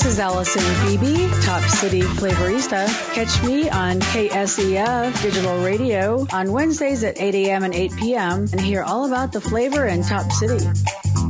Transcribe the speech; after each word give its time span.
This 0.00 0.14
is 0.14 0.18
Allison 0.18 0.62
Beebe, 0.86 1.28
Top 1.42 1.62
City 1.62 2.00
Flavorista. 2.00 2.86
Catch 3.12 3.42
me 3.42 3.68
on 3.68 4.00
KSEF 4.00 5.20
Digital 5.20 5.62
Radio 5.62 6.26
on 6.32 6.52
Wednesdays 6.52 7.04
at 7.04 7.20
8 7.20 7.34
a.m. 7.34 7.64
and 7.64 7.74
8 7.74 7.96
p.m. 7.96 8.46
and 8.50 8.60
hear 8.62 8.82
all 8.82 9.06
about 9.06 9.30
the 9.30 9.42
flavor 9.42 9.84
in 9.84 10.02
Top 10.02 10.32
City. 10.32 10.66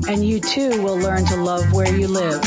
And 0.08 0.24
you 0.24 0.38
too 0.38 0.80
will 0.84 0.96
learn 0.96 1.24
to 1.26 1.36
love 1.36 1.72
where 1.72 1.92
you 1.92 2.06
live. 2.06 2.40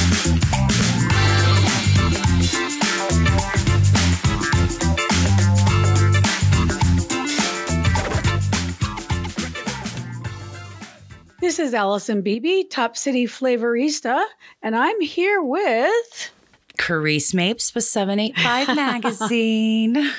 This 11.44 11.60
is 11.60 11.74
Allison 11.74 12.22
Beebe, 12.22 12.64
Top 12.64 12.96
City 12.96 13.26
Flavorista, 13.26 14.24
and 14.62 14.78
I'm 14.78 15.02
here 15.02 15.42
with 15.42 16.32
Kerrice 16.78 17.34
Mapes 17.34 17.76
with 17.76 17.84
785 17.84 18.68
Magazine. 18.78 20.10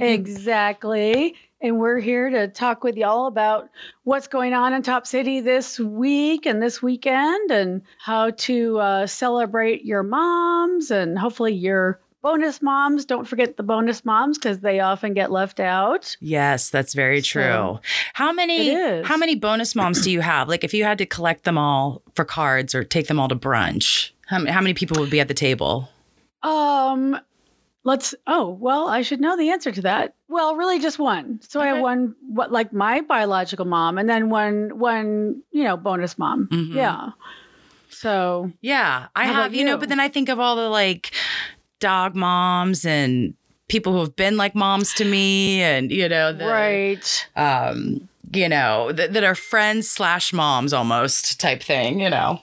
exactly. 0.00 1.34
And 1.60 1.80
we're 1.80 1.98
here 1.98 2.30
to 2.30 2.46
talk 2.46 2.84
with 2.84 2.96
y'all 2.96 3.26
about 3.26 3.70
what's 4.04 4.28
going 4.28 4.54
on 4.54 4.72
in 4.72 4.82
Top 4.82 5.04
City 5.08 5.40
this 5.40 5.80
week 5.80 6.46
and 6.46 6.62
this 6.62 6.80
weekend 6.80 7.50
and 7.50 7.82
how 7.98 8.30
to 8.30 8.78
uh, 8.78 9.06
celebrate 9.08 9.84
your 9.84 10.04
moms 10.04 10.92
and 10.92 11.18
hopefully 11.18 11.54
your 11.54 11.98
bonus 12.22 12.60
moms. 12.62 13.04
Don't 13.04 13.26
forget 13.26 13.56
the 13.56 13.62
bonus 13.62 14.04
moms 14.04 14.38
because 14.38 14.60
they 14.60 14.80
often 14.80 15.14
get 15.14 15.30
left 15.30 15.60
out. 15.60 16.16
Yes, 16.20 16.70
that's 16.70 16.94
very 16.94 17.22
true. 17.22 17.42
So, 17.42 17.80
how 18.14 18.32
many 18.32 18.74
how 19.04 19.16
many 19.16 19.34
bonus 19.34 19.74
moms 19.74 20.00
do 20.02 20.10
you 20.10 20.20
have? 20.20 20.48
Like 20.48 20.64
if 20.64 20.74
you 20.74 20.84
had 20.84 20.98
to 20.98 21.06
collect 21.06 21.44
them 21.44 21.58
all 21.58 22.02
for 22.14 22.24
cards 22.24 22.74
or 22.74 22.84
take 22.84 23.06
them 23.06 23.18
all 23.20 23.28
to 23.28 23.36
brunch, 23.36 24.10
how, 24.26 24.44
how 24.46 24.60
many 24.60 24.74
people 24.74 25.00
would 25.00 25.10
be 25.10 25.20
at 25.20 25.28
the 25.28 25.34
table? 25.34 25.88
Um 26.42 27.18
let's 27.84 28.14
oh, 28.26 28.50
well, 28.50 28.88
I 28.88 29.02
should 29.02 29.20
know 29.20 29.36
the 29.36 29.50
answer 29.50 29.72
to 29.72 29.82
that. 29.82 30.14
Well, 30.28 30.56
really 30.56 30.78
just 30.78 30.98
one. 30.98 31.40
So 31.42 31.60
I 31.60 31.68
have 31.68 31.80
one 31.80 32.14
what 32.28 32.52
like 32.52 32.72
my 32.72 33.00
biological 33.00 33.64
mom 33.64 33.96
and 33.98 34.08
then 34.08 34.28
one 34.28 34.78
one, 34.78 35.42
you 35.52 35.64
know, 35.64 35.76
bonus 35.76 36.18
mom. 36.18 36.48
Mhm. 36.52 36.74
Yeah. 36.74 37.10
So 37.90 38.52
Yeah, 38.60 39.06
I 39.16 39.24
have, 39.24 39.54
you 39.54 39.64
know, 39.64 39.76
but 39.78 39.88
then 39.88 39.98
I 40.00 40.08
think 40.08 40.28
of 40.28 40.38
all 40.38 40.56
the 40.56 40.68
like 40.68 41.12
dog 41.80 42.14
moms 42.14 42.84
and 42.84 43.34
people 43.68 43.92
who 43.92 44.00
have 44.00 44.16
been 44.16 44.36
like 44.36 44.54
moms 44.54 44.92
to 44.94 45.04
me 45.04 45.60
and, 45.60 45.90
you 45.90 46.08
know, 46.08 46.32
the, 46.32 46.46
right. 46.46 47.28
um, 47.36 48.08
you 48.32 48.48
know, 48.48 48.92
that, 48.92 49.12
that 49.12 49.24
are 49.24 49.34
friends 49.34 49.90
slash 49.90 50.32
moms 50.32 50.72
almost 50.72 51.38
type 51.38 51.62
thing, 51.62 52.00
you 52.00 52.10
know. 52.10 52.40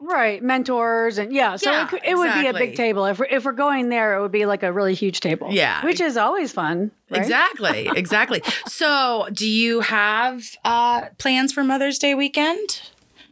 Right, 0.00 0.42
mentors 0.42 1.16
and 1.16 1.32
yeah, 1.32 1.56
so 1.56 1.70
Yeah, 1.70 1.88
it, 1.90 2.02
it 2.04 2.18
would 2.18 2.34
be 2.34 2.46
a 2.46 2.52
big 2.52 2.76
table. 2.76 3.06
If 3.06 3.18
we're, 3.18 3.24
if 3.26 3.44
we're 3.46 3.52
going 3.52 3.88
there, 3.88 4.18
it 4.18 4.20
would 4.20 4.32
be 4.32 4.44
like 4.44 4.62
a 4.62 4.70
really 4.70 4.92
huge 4.92 5.20
table. 5.20 5.48
Yeah. 5.50 5.82
which 5.82 6.00
is 6.00 6.18
always 6.18 6.52
fun. 6.52 6.90
Right? 7.10 7.22
Exactly, 7.22 7.88
exactly. 7.96 8.42
so, 8.66 9.28
do 9.32 9.48
you 9.48 9.80
have 9.80 10.44
uh, 10.62 11.06
plans 11.16 11.52
for 11.54 11.64
Mother's 11.64 11.98
Day 11.98 12.14
weekend? 12.14 12.82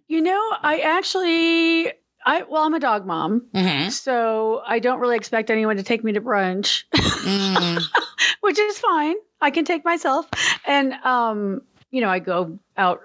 You 0.08 0.22
know, 0.22 0.56
I 0.62 0.78
actually, 0.78 1.92
I 2.24 2.42
well, 2.42 2.62
I'm 2.62 2.74
a 2.74 2.80
dog 2.80 3.06
mom, 3.06 3.46
Mm-hmm. 3.54 3.88
so 3.90 4.62
I 4.66 4.78
don't 4.78 5.00
really 5.00 5.16
expect 5.16 5.50
anyone 5.50 5.76
to 5.76 5.82
take 5.82 6.02
me 6.04 6.12
to 6.12 6.20
brunch, 6.20 6.84
Mm, 6.92 7.82
which 8.40 8.58
is 8.58 8.78
fine. 8.78 9.16
I 9.40 9.50
can 9.50 9.64
take 9.64 9.84
myself, 9.84 10.28
and 10.66 10.92
um, 10.92 11.62
you 11.90 12.00
know, 12.00 12.08
I 12.08 12.18
go 12.20 12.58
out 12.76 13.00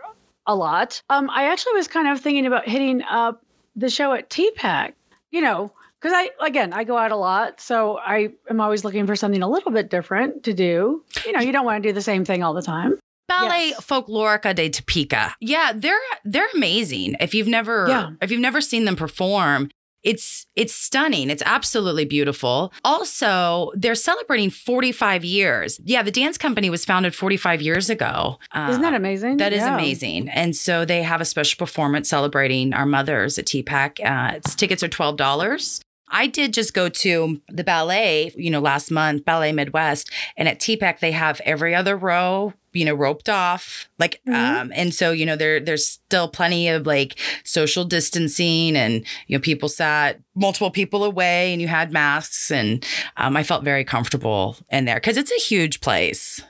a 0.45 0.55
lot. 0.55 1.01
Um, 1.09 1.29
I 1.29 1.51
actually 1.51 1.73
was 1.73 1.87
kind 1.87 2.07
of 2.07 2.19
thinking 2.21 2.45
about 2.45 2.67
hitting 2.67 3.01
up 3.03 3.41
the 3.75 3.89
show 3.89 4.13
at 4.13 4.29
TPAC. 4.29 4.93
You 5.31 5.41
know. 5.41 5.71
Because 5.99 6.13
I, 6.15 6.29
again, 6.45 6.73
I 6.73 6.83
go 6.83 6.95
out 6.95 7.11
a 7.11 7.15
lot, 7.15 7.59
so 7.59 7.97
I 7.97 8.29
am 8.47 8.61
always 8.61 8.85
looking 8.85 9.07
for 9.07 9.15
something 9.15 9.41
a 9.41 9.49
little 9.49 9.71
bit 9.71 9.89
different 9.89 10.43
to 10.43 10.53
do. 10.53 11.03
You 11.25 11.31
know, 11.31 11.39
you 11.39 11.51
don't 11.51 11.65
want 11.65 11.81
to 11.81 11.89
do 11.89 11.91
the 11.91 12.03
same 12.03 12.23
thing 12.23 12.43
all 12.43 12.53
the 12.53 12.61
time. 12.61 12.99
Ballet 13.27 13.67
Yes. 13.69 13.85
Folklorica 13.85 14.55
de 14.55 14.69
Topeka. 14.69 15.35
Yeah, 15.41 15.71
they're 15.75 15.97
they're 16.23 16.47
amazing. 16.55 17.15
If 17.19 17.33
you've 17.33 17.47
never 17.47 17.87
Yeah. 17.89 18.09
if 18.21 18.31
you've 18.31 18.41
never 18.41 18.61
seen 18.61 18.85
them 18.85 18.95
perform, 18.95 19.69
it's 20.03 20.45
it's 20.55 20.73
stunning. 20.73 21.29
It's 21.29 21.43
absolutely 21.45 22.05
beautiful. 22.05 22.71
Also, 22.85 23.71
they're 23.75 23.95
celebrating 23.95 24.49
45 24.49 25.25
years. 25.25 25.79
Yeah, 25.83 26.01
the 26.03 26.11
dance 26.11 26.37
company 26.37 26.69
was 26.69 26.85
founded 26.85 27.13
45 27.15 27.61
years 27.61 27.89
ago. 27.89 28.39
Isn't 28.55 28.81
that 28.81 28.93
Uh, 28.93 28.97
amazing? 28.97 29.37
That 29.37 29.53
is 29.53 29.59
Yeah. 29.63 29.73
amazing. 29.75 30.29
And 30.29 30.55
so 30.55 30.85
they 30.85 31.03
have 31.03 31.19
a 31.19 31.25
special 31.25 31.57
performance 31.57 32.07
celebrating 32.09 32.73
our 32.73 32.85
mothers 32.85 33.37
at 33.37 33.45
TPAC. 33.45 33.99
Uh, 33.99 34.35
its 34.37 34.55
tickets 34.55 34.81
are 34.83 34.87
$12. 34.87 35.81
I 36.09 36.27
did 36.27 36.53
just 36.53 36.73
go 36.73 36.89
to 36.89 37.41
the 37.49 37.63
ballet, 37.63 38.31
you 38.35 38.49
know, 38.49 38.59
last 38.61 38.91
month, 38.91 39.25
Ballet 39.25 39.51
Midwest, 39.51 40.09
and 40.37 40.47
at 40.47 40.59
TPAC 40.59 40.99
they 40.99 41.11
have 41.11 41.41
every 41.43 41.75
other 41.75 41.97
row, 41.97 42.53
you 42.73 42.85
know, 42.85 42.93
roped 42.93 43.27
off. 43.29 43.89
Like 43.99 44.21
Mhm. 44.27 44.33
um 44.33 44.71
and 44.75 44.93
so, 44.93 45.11
you 45.11 45.25
know, 45.25 45.35
there 45.35 45.59
there's 45.59 45.85
still 45.87 46.27
plenty 46.27 46.69
of 46.69 46.85
like 46.85 47.15
social 47.43 47.83
distancing 47.83 48.75
and 48.77 49.05
you 49.27 49.37
know, 49.37 49.41
people 49.41 49.67
sat 49.69 50.19
multiple 50.35 50.71
people 50.71 51.03
away 51.03 51.51
and 51.51 51.61
you 51.61 51.67
had 51.67 51.91
masks 51.91 52.51
and 52.51 52.85
um, 53.17 53.35
I 53.35 53.43
felt 53.43 53.63
very 53.63 53.83
comfortable 53.83 54.55
in 54.69 54.85
there 54.85 54.99
cuz 54.99 55.17
it's 55.17 55.31
a 55.31 55.41
huge 55.41 55.81
place. 55.81 56.41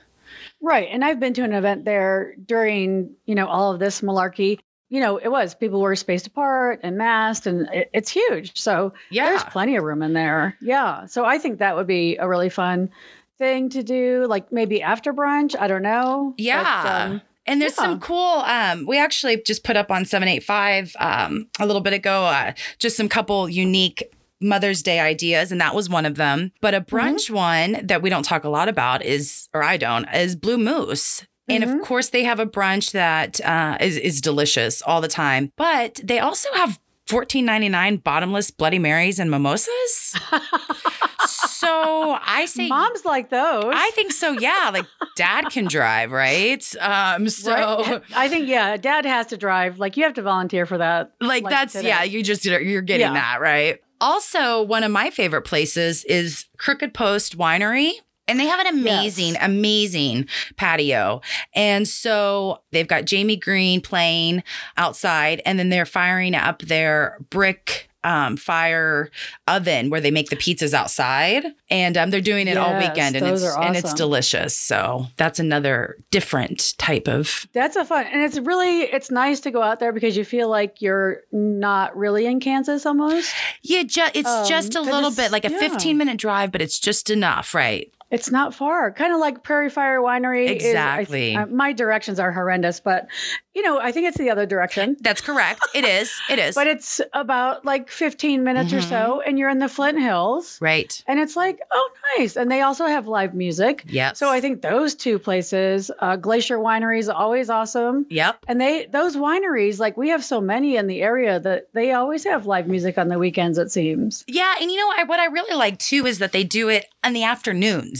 Right. 0.60 0.88
And 0.90 1.04
I've 1.04 1.20
been 1.20 1.34
to 1.34 1.44
an 1.44 1.52
event 1.52 1.84
there 1.84 2.34
during, 2.44 3.14
you 3.26 3.34
know, 3.36 3.46
all 3.46 3.72
of 3.72 3.78
this 3.80 4.00
malarkey. 4.00 4.58
You 4.88 5.00
know, 5.00 5.18
it 5.18 5.28
was 5.28 5.54
people 5.54 5.80
were 5.80 5.96
spaced 5.96 6.26
apart 6.26 6.80
and 6.82 6.96
masked, 6.96 7.46
and 7.46 7.68
it, 7.72 7.90
it's 7.92 8.10
huge. 8.10 8.58
So 8.58 8.94
yeah. 9.10 9.26
there's 9.26 9.44
plenty 9.44 9.76
of 9.76 9.84
room 9.84 10.02
in 10.02 10.14
there. 10.14 10.56
Yeah. 10.60 11.06
So 11.06 11.24
I 11.24 11.38
think 11.38 11.58
that 11.58 11.76
would 11.76 11.86
be 11.86 12.16
a 12.16 12.28
really 12.28 12.48
fun 12.48 12.90
thing 13.36 13.68
to 13.70 13.82
do, 13.82 14.26
like 14.26 14.50
maybe 14.50 14.82
after 14.82 15.12
brunch. 15.12 15.54
I 15.58 15.68
don't 15.68 15.82
know. 15.82 16.34
But, 16.36 16.42
Yeah. 16.42 17.06
um, 17.10 17.22
and 17.46 17.62
there's 17.62 17.76
yeah. 17.78 17.84
some 17.84 18.00
cool 18.00 18.42
um 18.46 18.84
we 18.86 18.98
actually 18.98 19.40
just 19.42 19.64
put 19.64 19.74
up 19.74 19.90
on 19.90 20.04
785 20.04 20.94
um 20.98 21.48
a 21.58 21.64
little 21.64 21.80
bit 21.80 21.94
ago 21.94 22.24
uh, 22.24 22.52
just 22.78 22.94
some 22.94 23.08
couple 23.08 23.48
unique 23.48 24.04
Mother's 24.40 24.82
Day 24.82 25.00
ideas, 25.00 25.50
and 25.50 25.60
that 25.60 25.74
was 25.74 25.88
one 25.88 26.06
of 26.06 26.14
them. 26.14 26.52
But 26.60 26.74
a 26.74 26.80
brunch 26.80 27.30
one 27.30 27.84
that 27.84 28.02
we 28.02 28.10
don't 28.10 28.22
talk 28.22 28.44
a 28.44 28.48
lot 28.48 28.68
about 28.68 29.04
is, 29.04 29.48
or 29.52 29.62
I 29.62 29.76
don't, 29.76 30.04
is 30.14 30.36
Blue 30.36 30.58
Moose. 30.58 31.26
And 31.48 31.64
of 31.64 31.70
Mhm. 31.70 31.82
course, 31.82 32.10
they 32.10 32.24
have 32.24 32.40
a 32.40 32.46
brunch 32.46 32.92
that 32.92 33.40
uh, 33.44 33.76
is 33.80 33.96
is 33.96 34.20
delicious 34.20 34.82
all 34.82 35.00
the 35.00 35.08
time. 35.08 35.52
But 35.56 36.00
they 36.02 36.18
also 36.18 36.48
have 36.54 36.78
fourteen 37.06 37.44
ninety 37.44 37.68
nine 37.68 37.96
bottomless 37.96 38.50
Bloody 38.50 38.78
Marys 38.78 39.18
and 39.18 39.30
mimosas. 39.30 40.14
so 41.26 42.18
I 42.22 42.46
say 42.46 42.68
moms 42.68 43.04
like 43.04 43.30
those. 43.30 43.64
I 43.74 43.90
think 43.94 44.12
so. 44.12 44.32
Yeah, 44.32 44.70
like 44.72 44.86
dad 45.16 45.50
can 45.50 45.66
drive, 45.66 46.12
right? 46.12 46.64
Um, 46.80 47.28
so 47.28 47.52
Right? 47.52 48.02
I 48.14 48.28
think 48.28 48.48
yeah, 48.48 48.76
dad 48.76 49.04
has 49.06 49.26
to 49.28 49.36
drive. 49.36 49.78
Like 49.78 49.96
you 49.96 50.04
have 50.04 50.14
to 50.14 50.22
volunteer 50.22 50.66
for 50.66 50.78
that. 50.78 51.12
like, 51.20 51.42
Like 51.44 51.50
that's 51.52 51.72
today. 51.74 51.88
yeah. 51.88 52.02
You 52.02 52.22
just 52.22 52.44
you're 52.44 52.82
getting 52.82 53.06
Yeah. 53.06 53.12
that 53.14 53.40
right. 53.40 53.78
Also, 54.00 54.62
one 54.62 54.84
of 54.84 54.92
my 54.92 55.10
favorite 55.10 55.42
places 55.42 56.04
is 56.04 56.44
Crooked 56.56 56.94
Post 56.94 57.36
Winery. 57.36 57.90
And 58.28 58.38
they 58.38 58.46
have 58.46 58.60
an 58.60 58.66
amazing, 58.66 59.34
Yes. 59.34 59.42
amazing 59.42 60.28
patio. 60.56 61.20
And 61.54 61.88
so 61.88 62.60
they've 62.72 62.86
got 62.88 63.04
Jamie 63.06 63.36
Green 63.36 63.80
playing 63.80 64.42
outside, 64.76 65.40
and 65.46 65.58
then 65.58 65.70
they're 65.70 65.86
firing 65.86 66.34
up 66.34 66.62
their 66.62 67.18
brick 67.30 67.86
um, 68.04 68.36
fire 68.36 69.10
oven 69.48 69.90
where 69.90 70.00
they 70.00 70.12
make 70.12 70.30
the 70.30 70.36
pizzas 70.36 70.72
outside. 70.72 71.44
And 71.68 71.96
um, 71.96 72.10
they're 72.10 72.20
doing 72.20 72.46
it 72.46 72.56
all 72.56 72.78
weekend, 72.78 73.16
and 73.16 73.26
it's 73.26 73.44
are 73.44 73.60
and 73.62 73.76
it's 73.76 73.92
delicious. 73.92 74.56
So 74.56 75.06
that's 75.16 75.40
another 75.40 75.96
different 76.12 76.78
type 76.78 77.08
of 77.08 77.46
That's 77.52 77.74
a 77.76 77.84
fun, 77.84 78.06
and 78.06 78.22
it's 78.22 78.38
really 78.38 78.82
it's 78.82 79.10
nice 79.10 79.40
to 79.40 79.50
go 79.50 79.62
out 79.62 79.80
there 79.80 79.92
because 79.92 80.16
you 80.16 80.24
feel 80.24 80.48
like 80.48 80.80
you're 80.80 81.22
not 81.32 81.96
really 81.96 82.24
in 82.26 82.38
Kansas 82.40 82.86
almost. 82.86 83.34
Yeah, 83.62 83.82
ju- 83.82 84.02
it's 84.14 84.28
Um, 84.28 84.46
just 84.46 84.74
a 84.76 84.80
little 84.80 85.10
bit 85.10 85.32
like 85.32 85.44
a 85.44 85.50
yeah. 85.50 85.58
15 85.58 85.98
minute 85.98 86.18
drive, 86.18 86.52
but 86.52 86.62
it's 86.62 86.78
just 86.78 87.10
enough, 87.10 87.52
right? 87.52 87.92
It's 88.10 88.30
not 88.30 88.54
far, 88.54 88.90
kind 88.92 89.12
of 89.12 89.20
like 89.20 89.42
Prairie 89.42 89.68
Fire 89.70 90.00
Winery. 90.00 90.44
is- 90.44 90.62
th- 90.62 90.62
Exactly. 90.70 91.36
uh, 91.36 91.46
my 91.46 91.72
directions 91.72 92.18
are 92.18 92.32
horrendous, 92.32 92.80
but 92.80 93.08
you 93.54 93.62
know, 93.64 93.80
I 93.80 93.90
think 93.90 94.06
it's 94.06 94.16
the 94.16 94.30
other 94.30 94.46
direction. 94.46 94.96
That's 95.00 95.20
correct. 95.20 95.60
It 95.74 95.84
is. 95.84 96.12
It 96.30 96.38
is. 96.38 96.54
But 96.54 96.68
it's 96.68 97.00
about 97.12 97.64
like 97.64 97.90
15 97.90 98.44
minutes 98.44 98.72
or 98.72 98.78
Mhm. 98.78 98.88
so, 98.88 99.20
and 99.20 99.36
you're 99.36 99.48
in 99.50 99.58
the 99.58 99.68
Flint 99.68 99.98
Hills, 100.00 100.58
right. 100.60 101.02
and 101.08 101.18
it's 101.18 101.34
like, 101.34 101.58
oh, 101.72 101.90
nice. 102.18 102.36
And 102.36 102.50
they 102.50 102.60
also 102.62 102.86
have 102.86 103.08
live 103.08 103.34
music. 103.34 103.82
Yes. 103.88 104.18
So 104.18 104.30
I 104.30 104.40
think 104.40 104.62
those 104.62 104.94
two 104.94 105.18
places, 105.18 105.90
uh, 105.98 106.14
Glacier 106.16 106.56
Winery 106.58 107.00
is 107.00 107.08
always 107.08 107.50
awesome. 107.50 108.06
Yep. 108.10 108.38
And 108.46 108.60
they 108.60 108.86
those 108.86 109.16
wineries, 109.16 109.78
like 109.80 109.96
we 109.96 110.10
have 110.10 110.24
so 110.24 110.40
many 110.40 110.76
in 110.76 110.86
the 110.86 111.02
area 111.02 111.40
that 111.40 111.66
they 111.74 111.92
always 111.92 112.24
have 112.24 112.46
live 112.46 112.68
music 112.68 112.96
on 112.96 113.08
the 113.08 113.18
weekends. 113.18 113.58
It 113.58 113.72
seems. 113.72 114.24
Yeah, 114.28 114.54
and 114.60 114.70
you 114.70 114.76
know 114.78 114.92
I, 114.96 115.02
what 115.04 115.18
I 115.20 115.26
really 115.26 115.56
like 115.56 115.78
too 115.78 116.06
is 116.06 116.20
that 116.20 116.30
they 116.32 116.44
do 116.44 116.68
it 116.68 116.86
in 117.04 117.12
the 117.12 117.24
afternoons. 117.24 117.97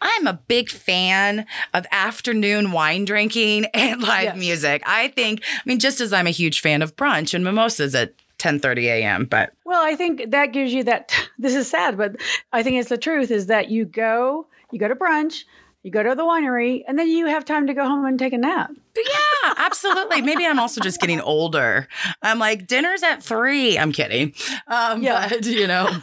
I'm 0.00 0.26
a 0.26 0.34
big 0.48 0.70
fan 0.70 1.46
of 1.74 1.86
afternoon 1.92 2.72
wine 2.72 3.04
drinking 3.04 3.64
and 3.74 4.00
live 4.02 4.22
Yes. 4.24 4.36
music. 4.36 4.82
I 4.86 5.08
think, 5.08 5.42
I 5.44 5.60
mean, 5.64 5.78
just 5.78 6.00
as 6.00 6.12
I'm 6.12 6.26
a 6.26 6.30
huge 6.30 6.60
fan 6.60 6.82
of 6.82 6.96
brunch 6.96 7.34
and 7.34 7.44
mimosas 7.44 7.94
at 7.94 8.14
10:30 8.38 8.84
a.m. 8.84 9.24
But 9.24 9.52
Well, 9.64 9.80
I 9.82 9.94
think 9.96 10.30
that 10.30 10.52
gives 10.52 10.72
you 10.72 10.84
that. 10.84 11.12
This 11.38 11.54
is 11.54 11.68
sad, 11.70 11.96
but 11.98 12.16
I 12.52 12.62
think 12.62 12.76
it's 12.76 12.88
the 12.88 12.96
truth. 12.98 13.30
Is 13.30 13.46
that 13.46 13.68
you 13.70 13.84
go, 13.84 14.46
you 14.72 14.78
go 14.78 14.88
to 14.88 14.94
brunch, 14.94 15.44
you 15.82 15.90
go 15.90 16.02
to 16.02 16.14
the 16.14 16.22
winery, 16.24 16.82
and 16.88 16.98
then 16.98 17.08
you 17.08 17.26
have 17.26 17.44
time 17.44 17.66
to 17.68 17.74
go 17.74 17.84
home 17.84 18.04
and 18.06 18.18
take 18.18 18.32
a 18.32 18.38
nap. 18.38 18.70
yeah, 18.96 19.54
absolutely. 19.58 20.22
Maybe 20.22 20.46
I'm 20.46 20.58
also 20.58 20.80
just 20.80 20.98
getting 21.00 21.20
older. 21.20 21.88
I'm 22.22 22.38
like 22.38 22.66
dinner's 22.66 23.02
at 23.02 23.22
three. 23.22 23.78
I'm 23.78 23.92
kidding. 23.92 24.32
Um, 24.66 25.02
Yeah. 25.02 25.28
but 25.28 25.44
you 25.46 25.66
know. 25.66 25.88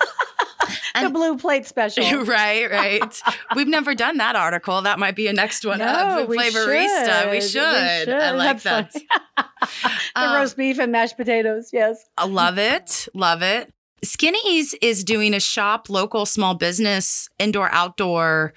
the 1.02 1.10
blue 1.10 1.38
plate 1.38 1.66
special. 1.66 2.04
right, 2.26 2.70
right. 2.70 3.22
We've 3.56 3.68
never 3.68 3.96
done 3.96 4.18
that 4.18 4.36
article. 4.36 4.82
That 4.82 5.00
might 5.00 5.16
be 5.16 5.28
a 5.28 5.34
next 5.34 5.66
one. 5.66 5.80
No, 5.80 5.86
uh, 5.86 6.26
we 6.28 6.38
Flavorista. 6.38 7.32
We 7.32 7.42
should. 7.42 7.50
should. 7.52 8.08
We 8.08 8.14
I 8.14 8.30
should. 8.30 8.38
like 8.38 8.62
That's 8.62 8.94
that. 8.94 9.04
the 9.36 9.90
Um, 10.16 10.36
roast 10.36 10.58
beef 10.58 10.80
and 10.80 10.92
mashed 10.92 11.18
potatoes. 11.18 11.70
Yes. 11.74 12.04
I 12.18 12.26
love 12.26 12.58
it. 12.58 13.08
Love 13.14 13.42
it. 13.42 13.72
Skinny's 14.04 14.74
is 14.82 15.04
doing 15.06 15.34
a 15.34 15.40
shop 15.40 15.90
local 15.90 16.26
small 16.26 16.56
business 16.56 17.30
indoor 17.40 17.72
outdoor 17.72 18.54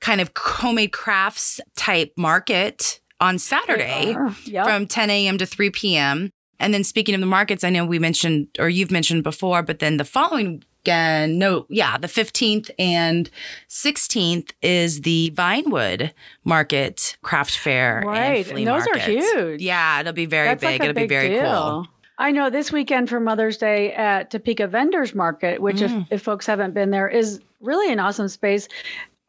kind 0.00 0.20
of 0.22 0.30
homemade 0.36 0.92
crafts 0.92 1.60
type 1.76 2.12
market 2.16 3.00
on 3.20 3.38
Saturday 3.38 4.16
Yep. 4.46 4.64
from 4.64 4.86
10 4.86 5.10
a.m. 5.10 5.36
to 5.38 5.44
3 5.44 5.68
p.m. 5.70 6.30
And 6.58 6.72
then 6.72 6.82
speaking 6.84 7.14
of 7.14 7.20
the 7.20 7.26
markets, 7.26 7.62
I 7.62 7.68
know 7.70 7.84
we 7.84 7.98
mentioned 7.98 8.48
or 8.58 8.68
you've 8.70 8.90
mentioned 8.90 9.22
before, 9.22 9.62
but 9.62 9.78
then 9.80 9.98
the 9.98 10.04
following 10.04 10.62
weekend, 10.84 11.38
no, 11.38 11.66
yeah, 11.68 11.98
the 11.98 12.06
15th 12.06 12.70
and 12.78 13.30
16th 13.68 14.50
is 14.62 15.02
the 15.02 15.32
Vinewood 15.36 16.12
Market 16.44 17.16
Craft 17.22 17.56
Fair. 17.56 18.02
Right, 18.06 18.38
And, 18.38 18.46
flea 18.46 18.66
and 18.66 18.68
those 18.68 18.86
are 18.86 18.98
huge. 18.98 19.60
Yeah, 19.60 20.00
it'll 20.00 20.12
be 20.12 20.26
very 20.26 20.48
That's 20.48 20.60
big. 20.60 20.80
like 20.80 20.88
it'll 20.88 21.00
be 21.00 21.06
very 21.06 21.30
deal. 21.30 21.42
cool. 21.42 21.86
I 22.18 22.32
know 22.32 22.50
this 22.50 22.70
weekend 22.70 23.08
for 23.08 23.18
Mother's 23.18 23.56
Day 23.56 23.92
at 23.94 24.30
Topeka 24.30 24.66
Vendors 24.66 25.14
Market, 25.14 25.60
which 25.62 25.76
Mm. 25.76 26.02
if, 26.02 26.12
if 26.12 26.22
folks 26.22 26.46
haven't 26.46 26.74
been 26.74 26.90
there, 26.90 27.08
is 27.08 27.40
really 27.60 27.90
an 27.92 27.98
awesome 27.98 28.28
space. 28.28 28.68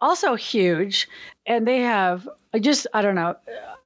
Also 0.01 0.35
huge. 0.35 1.07
And 1.45 1.65
they 1.67 1.79
have 1.79 2.27
I 2.53 2.59
just 2.59 2.87
I 2.93 3.01
don't 3.01 3.15
know. 3.15 3.35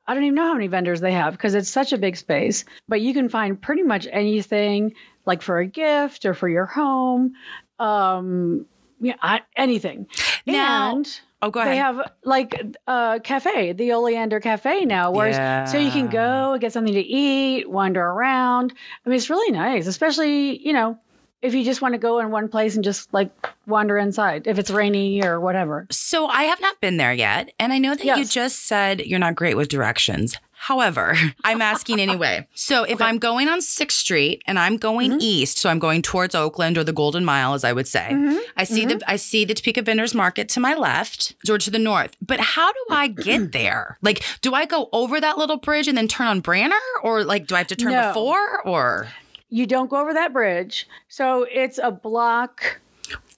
I 0.08 0.14
don't 0.14 0.24
even 0.24 0.36
know 0.36 0.48
how 0.48 0.54
many 0.54 0.68
vendors 0.68 1.02
they 1.02 1.12
have 1.14 1.34
because 1.34 1.54
it's 1.56 1.70
such 1.70 1.94
a 1.94 1.98
big 2.00 2.16
space. 2.18 2.66
But 2.88 3.02
you 3.02 3.14
can 3.14 3.30
find 3.30 3.62
pretty 3.62 3.84
much 3.84 4.08
anything 4.12 4.94
like 5.26 5.42
for 5.42 5.60
a 5.60 5.66
gift 5.66 6.26
or 6.26 6.34
for 6.34 6.48
your 6.50 6.66
home. 6.66 7.34
Um 7.80 8.66
yeah, 9.02 9.16
I, 9.22 9.42
anything. 9.56 10.08
Now- 10.46 10.96
and 10.96 11.20
Oh, 11.42 11.52
go 11.52 11.60
ahead. 11.60 11.74
they 11.74 11.78
have 11.78 12.12
like 12.24 12.60
a 12.88 13.20
cafe, 13.24 13.74
the 13.74 13.92
Oleander 13.94 14.40
Cafe 14.40 14.86
now, 14.86 15.12
where 15.12 15.68
so 15.68 15.78
you 15.78 15.92
can 15.92 16.08
go 16.08 16.58
get 16.60 16.74
something 16.74 16.94
to 16.94 17.00
eat, 17.02 17.70
wander 17.70 18.02
around. 18.04 18.74
I 19.06 19.10
mean, 19.10 19.18
it's 19.18 19.30
really 19.30 19.52
nice, 19.52 19.86
especially 19.86 20.58
you 20.66 20.74
know 20.74 20.98
if 21.44 21.54
you 21.54 21.64
just 21.64 21.82
want 21.84 21.94
to 21.94 22.00
go 22.00 22.18
in 22.20 22.32
one 22.32 22.48
place 22.48 22.74
and 22.74 22.84
just 22.84 23.14
like 23.14 23.30
wander 23.68 23.96
inside 23.98 24.48
if 24.48 24.58
it's 24.58 24.72
rainy 24.72 25.24
or 25.24 25.40
whatever. 25.40 25.86
So 25.92 26.26
I 26.26 26.44
have 26.46 26.60
not 26.62 26.82
been 26.82 26.98
there 26.98 27.14
yet. 27.14 27.54
And 27.60 27.72
I 27.72 27.78
know 27.78 27.94
that 27.94 28.18
you 28.18 28.26
just 28.26 28.66
said 28.68 29.02
you're 29.02 29.20
not 29.20 29.36
great 29.36 29.56
with 29.56 29.68
directions. 29.68 30.38
However, 30.68 31.16
I'm 31.44 31.62
asking 31.62 32.00
anyway. 32.00 32.48
So 32.56 32.84
if 32.84 33.00
I'm 33.02 33.20
going 33.20 33.48
on 33.48 33.60
6th 33.60 33.92
Street 33.92 34.42
and 34.48 34.58
I'm 34.58 34.78
going 34.78 35.12
Mhm. 35.12 35.22
east, 35.22 35.60
so 35.60 35.70
I'm 35.70 35.78
going 35.78 36.02
towards 36.02 36.34
Oakland 36.34 36.78
or 36.80 36.84
the 36.84 36.92
Golden 36.94 37.24
Mile, 37.24 37.54
as 37.54 37.64
I 37.64 37.72
would 37.74 37.88
say, 37.88 38.10
Mhm. 38.12 38.40
I 38.58 38.64
see 38.64 38.86
the 38.86 39.00
I 39.08 39.18
see 39.18 39.46
the 39.46 39.54
Topeka 39.54 39.84
Vendors 39.84 40.16
Market 40.16 40.50
to 40.50 40.60
my 40.60 40.74
left 40.74 41.36
or 41.48 41.58
to 41.60 41.70
the 41.70 41.78
north. 41.78 42.16
But 42.22 42.40
how 42.40 42.72
do 42.74 42.80
I 42.90 43.08
get 43.08 43.52
there? 43.60 43.98
Like, 44.02 44.24
do 44.42 44.54
I 44.56 44.66
go 44.66 44.90
over 44.92 45.22
that 45.22 45.38
little 45.38 45.58
bridge 45.58 45.88
and 45.88 45.96
then 45.98 46.08
turn 46.08 46.28
on 46.28 46.42
Branner? 46.42 46.82
Or 47.04 47.24
like 47.24 47.46
do 47.48 47.54
I 47.56 47.60
have 47.60 47.68
to 47.68 47.76
turn 47.76 47.92
No. 47.92 48.08
before 48.08 48.62
or 48.66 49.08
You 49.50 49.68
don't 49.68 49.90
go 49.92 49.98
over 50.02 50.14
that 50.16 50.34
bridge, 50.34 50.88
so 51.08 51.46
it's 51.62 51.78
a 51.78 51.92
block 51.92 52.82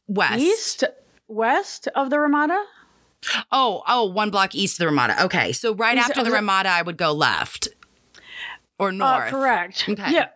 west? 0.07 0.39
east 0.39 0.83
west 1.27 1.89
of 1.93 2.09
the 2.09 2.19
Ramada. 2.19 2.57
Oh, 3.51 3.83
oh, 3.87 4.05
one 4.05 4.29
block 4.29 4.55
east 4.55 4.75
of 4.75 4.79
the 4.79 4.85
Ramada. 4.87 5.23
Okay. 5.25 5.51
So 5.51 5.73
right 5.73 5.97
after 5.97 6.23
the. 6.23 6.31
Ramada, 6.31 6.69
I 6.69 6.81
would 6.81 6.97
go 6.97 7.11
left 7.13 7.67
or 8.79 8.89
Uh, 8.89 8.91
north. 8.91 9.29
correct. 9.31 9.85
Okay. 9.89 10.11
Yeah. 10.11 10.27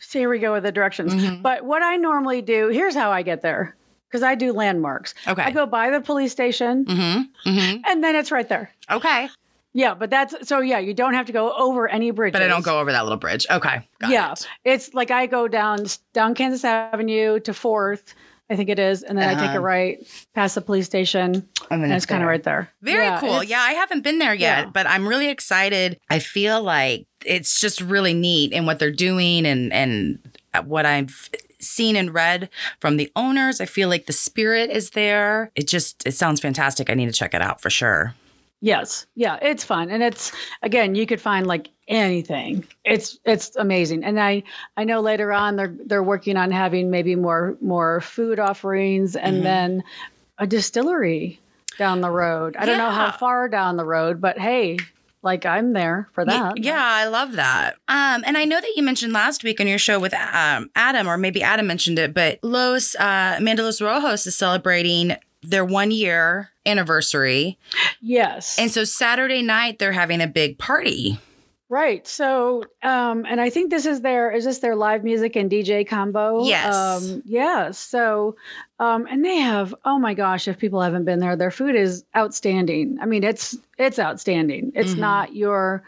See, 0.00 0.20
here 0.20 0.28
we 0.30 0.38
go 0.38 0.52
with 0.52 0.62
the 0.62 0.72
directions. 0.72 1.14
Mhm. 1.14 1.42
But 1.42 1.64
what 1.64 1.82
I 1.82 1.96
normally 1.96 2.42
do, 2.42 2.68
here's 2.68 2.94
how 2.94 3.10
I 3.10 3.22
get 3.22 3.42
there, 3.42 3.76
because 4.08 4.22
I 4.22 4.34
do 4.34 4.52
landmarks. 4.52 5.14
Okay. 5.26 5.42
I 5.42 5.50
go 5.50 5.66
by 5.66 5.90
the 5.90 6.00
police 6.00 6.32
station, 6.32 6.84
Mm-hmm. 6.86 7.50
Mm-hmm. 7.50 7.80
and 7.86 8.04
then 8.04 8.14
it's 8.16 8.30
right 8.30 8.48
there. 8.48 8.70
Okay. 8.90 9.28
Yeah, 9.74 9.94
but 9.94 10.08
that's 10.10 10.48
so 10.48 10.60
yeah, 10.60 10.78
you 10.78 10.94
don't 10.94 11.14
have 11.14 11.26
to 11.26 11.32
go 11.32 11.52
over 11.52 11.86
any 11.88 12.10
bridges. 12.10 12.32
But 12.38 12.42
I 12.42 12.48
don't 12.48 12.64
go 12.64 12.80
over 12.80 12.90
that 12.92 13.02
little 13.04 13.18
bridge. 13.18 13.46
Okay. 13.50 13.86
Got 14.00 14.10
yeah, 14.10 14.32
it. 14.32 14.48
it's 14.64 14.94
like 14.94 15.10
I 15.10 15.26
go 15.26 15.46
down 15.46 15.84
down 16.14 16.34
Kansas 16.34 16.64
Avenue 16.64 17.38
to 17.40 17.52
Fourth, 17.54 18.14
I 18.50 18.56
think 18.56 18.70
it 18.70 18.78
is, 18.78 19.02
and 19.02 19.18
then 19.18 19.28
I 19.28 19.34
take 19.34 19.50
Uh-huh. 19.50 19.58
a 19.58 19.60
right 19.60 19.98
past 20.34 20.54
the 20.54 20.60
police 20.62 20.86
station, 20.86 21.46
And 21.70 21.84
and 21.84 21.92
it's 21.92 22.06
kind 22.06 22.22
of 22.22 22.28
right 22.28 22.42
there. 22.42 22.70
Very 22.82 23.04
Yeah, 23.04 23.20
cool. 23.20 23.42
Yeah, 23.44 23.60
I 23.60 23.72
haven't 23.72 24.02
been 24.02 24.18
there 24.18 24.32
yet, 24.34 24.64
Yeah. 24.64 24.70
but 24.72 24.86
I'm 24.86 25.06
really 25.06 25.28
excited. 25.28 25.98
I 26.08 26.18
feel 26.18 26.62
like 26.62 27.06
it's 27.26 27.60
just 27.60 27.80
really 27.82 28.14
neat 28.14 28.52
in 28.52 28.64
what 28.64 28.78
they're 28.78 28.90
doing 28.90 29.44
and 29.46 29.72
and 29.72 30.18
what 30.64 30.86
I've 30.86 31.28
seen 31.60 31.94
and 31.96 32.14
read 32.14 32.48
from 32.80 32.96
the 32.96 33.10
owners. 33.16 33.60
I 33.60 33.66
feel 33.66 33.88
like 33.88 34.06
the 34.06 34.12
spirit 34.12 34.70
is 34.70 34.90
there. 34.90 35.50
It 35.54 35.66
just 35.68 36.06
it 36.06 36.12
sounds 36.14 36.40
fantastic. 36.40 36.88
I 36.88 36.94
need 36.94 37.06
to 37.06 37.12
check 37.12 37.34
it 37.34 37.42
out 37.42 37.60
for 37.60 37.68
sure. 37.70 38.14
Yes, 38.60 39.06
yeah, 39.14 39.38
it's 39.40 39.62
fun, 39.62 39.88
and 39.90 40.02
it's 40.02 40.32
again, 40.62 40.96
you 40.96 41.06
could 41.06 41.20
find 41.20 41.46
like 41.46 41.68
anything. 41.86 42.66
It's 42.84 43.18
it's 43.24 43.54
amazing, 43.54 44.02
and 44.04 44.18
I 44.18 44.42
I 44.76 44.82
know 44.84 45.00
later 45.00 45.32
on 45.32 45.54
they're 45.56 45.74
they're 45.86 46.02
working 46.02 46.36
on 46.36 46.50
having 46.50 46.90
maybe 46.90 47.14
more 47.14 47.56
more 47.60 48.00
food 48.00 48.40
offerings, 48.40 49.14
and 49.14 49.38
Mhm. 49.38 49.42
then 49.44 49.84
a 50.38 50.46
distillery 50.46 51.40
down 51.78 52.00
the 52.00 52.10
road. 52.10 52.56
I 52.56 52.66
don't 52.66 52.78
know 52.78 52.90
how 52.90 53.12
far 53.12 53.48
down 53.48 53.76
the 53.76 53.84
road, 53.84 54.20
but 54.20 54.38
hey, 54.38 54.78
like 55.22 55.46
I'm 55.46 55.72
there 55.72 56.08
for 56.12 56.24
that. 56.24 56.58
Yeah, 56.58 56.82
I 56.82 57.06
love 57.06 57.32
that. 57.32 57.74
Um, 57.86 58.24
and 58.26 58.36
I 58.36 58.44
know 58.44 58.60
that 58.60 58.72
you 58.76 58.82
mentioned 58.82 59.12
last 59.12 59.44
week 59.44 59.60
on 59.60 59.68
your 59.68 59.78
show 59.78 60.00
with 60.00 60.14
um, 60.14 60.70
Adam, 60.74 61.06
or 61.08 61.16
maybe 61.16 61.42
Adam 61.42 61.66
mentioned 61.68 61.98
it, 61.98 62.12
but 62.12 62.40
Los 62.42 62.96
uh, 62.96 63.38
Mandalos 63.40 63.80
Rojos 63.80 64.26
is 64.26 64.36
celebrating 64.36 65.16
their 65.42 65.64
one 65.64 65.90
year 65.90 66.50
anniversary. 66.66 67.58
Yes. 68.00 68.58
And 68.58 68.70
so 68.70 68.84
Saturday 68.84 69.42
night, 69.42 69.78
they're 69.78 69.92
having 69.92 70.20
a 70.20 70.26
big 70.26 70.58
party. 70.58 71.18
Right. 71.70 72.06
So, 72.08 72.64
um, 72.82 73.26
and 73.28 73.38
I 73.38 73.50
think 73.50 73.70
this 73.70 73.84
is 73.84 74.00
their 74.00 74.30
is 74.30 74.46
this 74.46 74.60
their 74.60 74.74
live 74.74 75.04
music 75.04 75.36
and 75.36 75.50
DJ 75.50 75.86
combo? 75.86 76.44
Yes. 76.46 76.74
Um, 76.74 77.22
yeah. 77.26 77.72
So, 77.72 78.36
um, 78.80 79.06
and 79.06 79.22
they 79.22 79.36
have 79.36 79.74
oh 79.84 79.98
my 79.98 80.14
gosh, 80.14 80.48
if 80.48 80.58
people 80.58 80.80
haven't 80.80 81.04
been 81.04 81.18
there, 81.20 81.36
their 81.36 81.50
food 81.50 81.74
is 81.74 82.04
outstanding. 82.16 82.98
I 83.02 83.04
mean, 83.04 83.22
it's 83.22 83.54
it's 83.76 83.98
outstanding. 83.98 84.72
It's 84.76 84.94
Mhm. 84.94 84.98
not 84.98 85.34
your 85.36 85.82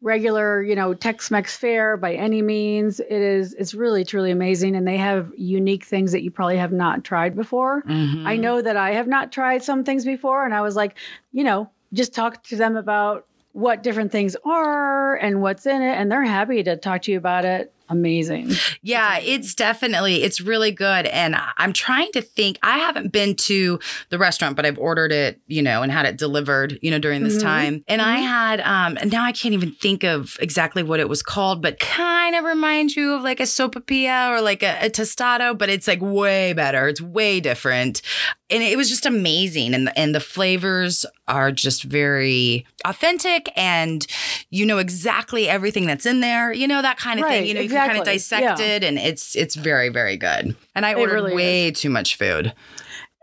regular, 0.00 0.62
you 0.62 0.76
know, 0.76 0.94
Tex-Mex 0.94 1.56
fare 1.56 1.96
by 1.96 2.14
any 2.14 2.40
means. 2.40 3.00
It 3.00 3.10
is 3.10 3.54
it's 3.54 3.74
really 3.74 4.04
truly 4.04 4.30
amazing, 4.30 4.76
and 4.76 4.86
they 4.86 4.96
have 4.96 5.32
unique 5.36 5.84
things 5.84 6.12
that 6.12 6.22
you 6.22 6.30
probably 6.30 6.58
have 6.58 6.72
not 6.72 7.04
tried 7.04 7.34
before. 7.34 7.82
Mm-hmm. 7.82 8.26
I 8.26 8.36
know 8.36 8.60
that 8.60 8.76
I 8.76 8.92
have 8.92 9.08
not 9.08 9.32
tried 9.32 9.62
some 9.62 9.84
things 9.84 10.04
before, 10.04 10.44
and 10.44 10.54
I 10.54 10.60
was 10.60 10.76
like, 10.76 10.96
you 11.32 11.44
know, 11.44 11.70
just 11.92 12.14
talk 12.14 12.42
to 12.44 12.56
them 12.56 12.76
about 12.76 13.26
what 13.52 13.82
different 13.82 14.12
things 14.12 14.36
are 14.44 15.16
and 15.16 15.42
what's 15.42 15.66
in 15.66 15.82
it, 15.82 15.94
and 15.98 16.12
they're 16.12 16.24
happy 16.24 16.62
to 16.62 16.76
talk 16.76 17.02
to 17.02 17.12
you 17.12 17.18
about 17.18 17.44
it. 17.44 17.72
Amazing. 17.88 18.50
Yeah, 18.82 19.18
it's 19.18 19.54
definitely 19.54 20.22
it's 20.22 20.40
really 20.40 20.70
good 20.70 21.06
and 21.06 21.36
I'm 21.56 21.72
trying 21.72 22.12
to 22.12 22.20
think 22.22 22.58
I 22.62 22.78
haven't 22.78 23.12
been 23.12 23.34
to 23.36 23.78
the 24.10 24.18
restaurant 24.18 24.56
but 24.56 24.66
I've 24.66 24.78
ordered 24.78 25.12
it, 25.12 25.40
you 25.46 25.62
know, 25.62 25.82
and 25.82 25.90
had 25.90 26.06
it 26.06 26.16
delivered, 26.16 26.78
you 26.82 26.90
know, 26.90 26.98
during 26.98 27.22
this 27.24 27.38
Mhm. 27.38 27.42
time. 27.42 27.84
And 27.88 28.02
I 28.02 28.18
had 28.18 28.60
um 28.60 28.98
and 29.00 29.10
now 29.10 29.24
I 29.24 29.32
can't 29.32 29.54
even 29.54 29.72
think 29.72 30.04
of 30.04 30.36
exactly 30.40 30.82
what 30.82 31.00
it 31.00 31.08
was 31.08 31.22
called, 31.22 31.62
but 31.62 31.78
kind 31.78 32.34
of 32.34 32.44
reminds 32.44 32.96
you 32.96 33.14
of 33.14 33.22
like 33.22 33.40
a 33.40 33.44
sopapilla 33.44 34.30
or 34.30 34.40
like 34.40 34.62
a, 34.62 34.78
a 34.86 34.90
tostado, 34.90 35.56
but 35.56 35.68
it's 35.68 35.88
like 35.88 36.00
way 36.02 36.52
better. 36.52 36.88
It's 36.88 37.00
way 37.00 37.40
different. 37.40 38.02
And 38.50 38.62
it 38.62 38.76
was 38.76 38.88
just 38.88 39.06
amazing 39.06 39.74
and 39.74 39.90
and 39.96 40.14
the 40.14 40.20
flavors 40.20 41.04
are 41.26 41.52
just 41.52 41.82
very 41.84 42.66
authentic 42.86 43.50
and 43.56 44.06
you 44.50 44.64
know 44.64 44.78
exactly 44.78 45.48
everything 45.48 45.86
that's 45.86 46.06
in 46.06 46.20
there, 46.20 46.52
you 46.52 46.66
know 46.66 46.80
that 46.82 46.96
kind 46.98 47.20
of 47.20 47.26
thing. 47.26 47.44
You 47.46 47.54
know, 47.54 47.60
you 47.60 47.68
can 47.78 47.88
kind 47.88 47.98
of 48.00 48.04
dissected, 48.04 48.82
Yeah. 48.82 48.88
and 48.88 48.98
it's 48.98 49.34
it's 49.36 49.54
very 49.54 49.88
very 49.88 50.16
good. 50.16 50.54
And 50.74 50.86
I 50.86 50.90
It 50.92 50.96
ordered 50.98 51.14
really 51.14 51.34
way 51.34 51.70
too 51.70 51.90
much 51.90 52.16
food. 52.16 52.52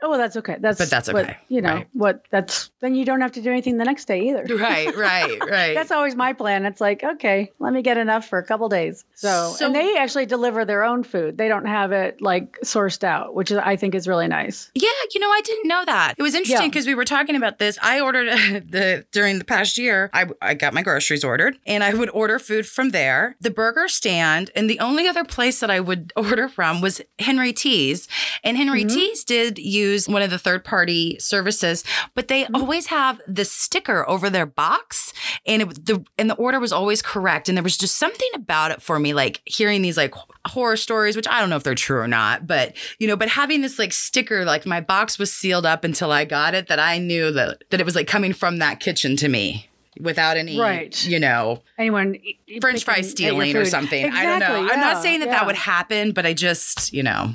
Oh, 0.03 0.09
well, 0.09 0.19
that's 0.19 0.35
okay. 0.37 0.57
That's 0.59 0.77
But 0.77 0.89
that's 0.89 1.11
what- 1.11 1.23
okay, 1.25 1.37
you 1.47 1.61
know 1.61 1.73
right. 1.75 1.87
what? 1.93 2.23
That's 2.29 2.69
then 2.81 2.95
you 2.95 3.05
don't 3.05 3.21
have 3.21 3.31
to 3.33 3.41
do 3.41 3.49
anything 3.49 3.77
the 3.77 3.85
next 3.85 4.05
day 4.05 4.29
either. 4.29 4.43
Right, 4.55 4.95
right, 4.95 5.39
right. 5.49 5.73
That's 5.73 5.89
always 5.91 6.15
my 6.15 6.33
plan. 6.33 6.65
It's 6.65 6.81
like, 6.81 7.03
okay, 7.03 7.51
let 7.59 7.73
me 7.73 7.81
get 7.81 7.97
enough 7.97 8.27
for 8.27 8.37
a 8.37 8.43
couple 8.45 8.67
days. 8.69 9.05
So, 9.15 9.53
So- 9.57 9.65
and 9.67 9.75
they 9.75 9.97
actually 9.97 10.25
deliver 10.25 10.65
their 10.65 10.83
own 10.83 11.03
food. 11.03 11.37
They 11.37 11.47
don't 11.47 11.65
have 11.65 11.91
it 11.91 12.21
like 12.21 12.59
sourced 12.63 13.03
out, 13.03 13.33
which 13.33 13.51
I 13.51 13.77
think 13.77 13.95
is 13.95 14.07
really 14.07 14.27
nice. 14.27 14.69
Yeah, 14.75 14.89
you 15.13 15.19
know, 15.21 15.29
I 15.29 15.41
didn't 15.43 15.67
know 15.67 15.85
that. 15.85 16.15
It 16.17 16.21
was 16.23 16.35
interesting 16.35 16.65
Yeah. 16.65 16.69
because 16.69 16.85
we 16.87 16.93
were 16.95 17.05
talking 17.05 17.35
about 17.35 17.57
this. 17.59 17.79
I 17.81 18.01
ordered 18.01 18.27
the 18.69 19.05
during 19.11 19.39
the 19.39 19.45
past 19.45 19.77
year. 19.77 20.09
I 20.13 20.25
I 20.41 20.53
got 20.55 20.73
my 20.73 20.81
groceries 20.83 21.23
ordered, 21.23 21.57
and 21.65 21.83
I 21.83 21.93
would 21.93 22.09
order 22.09 22.37
food 22.37 22.67
from 22.67 22.89
there. 22.89 23.35
The 23.39 23.49
burger 23.51 23.87
stand, 23.87 24.51
and 24.55 24.69
the 24.69 24.79
only 24.79 25.07
other 25.07 25.23
place 25.23 25.59
that 25.61 25.71
I 25.71 25.79
would 25.79 26.11
order 26.17 26.47
from 26.49 26.81
was 26.81 27.01
Henry 27.17 27.53
T's. 27.53 28.07
And 28.43 28.57
Henry 28.57 28.83
Mm-hmm. 28.85 28.95
T's 28.95 29.23
did 29.23 29.57
use 29.91 30.07
one 30.07 30.21
of 30.21 30.29
the 30.29 30.39
third 30.39 30.63
party 30.63 31.17
services, 31.19 31.83
but 32.13 32.27
they 32.27 32.43
Mm-hmm. 32.45 32.55
always 32.55 32.87
have 32.87 33.19
the 33.27 33.43
sticker 33.45 34.07
over 34.09 34.29
their 34.29 34.45
box, 34.45 35.13
and 35.47 35.61
it, 35.63 35.85
the 35.85 36.03
and 36.17 36.29
the 36.29 36.35
order 36.35 36.59
was 36.59 36.71
always 36.71 37.01
correct. 37.01 37.49
And 37.49 37.57
there 37.57 37.63
was 37.63 37.77
just 37.77 37.97
something 37.97 38.29
about 38.35 38.71
it 38.71 38.81
for 38.81 38.99
me, 38.99 39.13
like 39.13 39.41
hearing 39.45 39.81
these 39.81 39.97
like 39.97 40.13
horror 40.47 40.77
stories, 40.77 41.15
which 41.15 41.27
I 41.27 41.39
don't 41.39 41.49
know 41.49 41.55
if 41.55 41.63
they're 41.63 41.73
true 41.75 41.99
or 41.99 42.07
not, 42.07 42.45
but 42.45 42.75
you 42.99 43.07
know, 43.07 43.15
but 43.15 43.29
having 43.29 43.61
this 43.61 43.79
like 43.79 43.93
sticker, 43.93 44.45
like 44.45 44.65
my 44.65 44.79
box 44.81 45.17
was 45.17 45.33
sealed 45.33 45.65
up 45.65 45.83
until 45.83 46.11
I 46.11 46.25
got 46.25 46.53
it, 46.53 46.67
that 46.67 46.79
I 46.79 46.99
knew 46.99 47.31
that 47.31 47.63
that 47.71 47.79
it 47.79 47.85
was 47.85 47.95
like 47.95 48.07
coming 48.07 48.33
from 48.33 48.57
that 48.59 48.79
kitchen 48.79 49.15
to 49.17 49.27
me 49.27 49.67
without 49.99 50.35
any, 50.37 50.59
Right. 50.59 51.05
you 51.07 51.19
know, 51.19 51.63
Anyone 51.77 52.17
French 52.61 52.83
fry 52.83 53.01
stealing 53.01 53.55
or 53.55 53.63
something. 53.65 54.05
I 54.11 54.25
don't 54.25 54.39
know. 54.39 54.45
Exactly, 54.63 54.71
I'm 54.71 54.79
not 54.81 55.01
saying 55.01 55.19
that 55.21 55.27
yeah. 55.29 55.37
that 55.37 55.45
would 55.45 55.55
happen, 55.55 56.11
but 56.11 56.25
I 56.25 56.33
just, 56.33 56.91
you 56.93 57.01
know, 57.01 57.31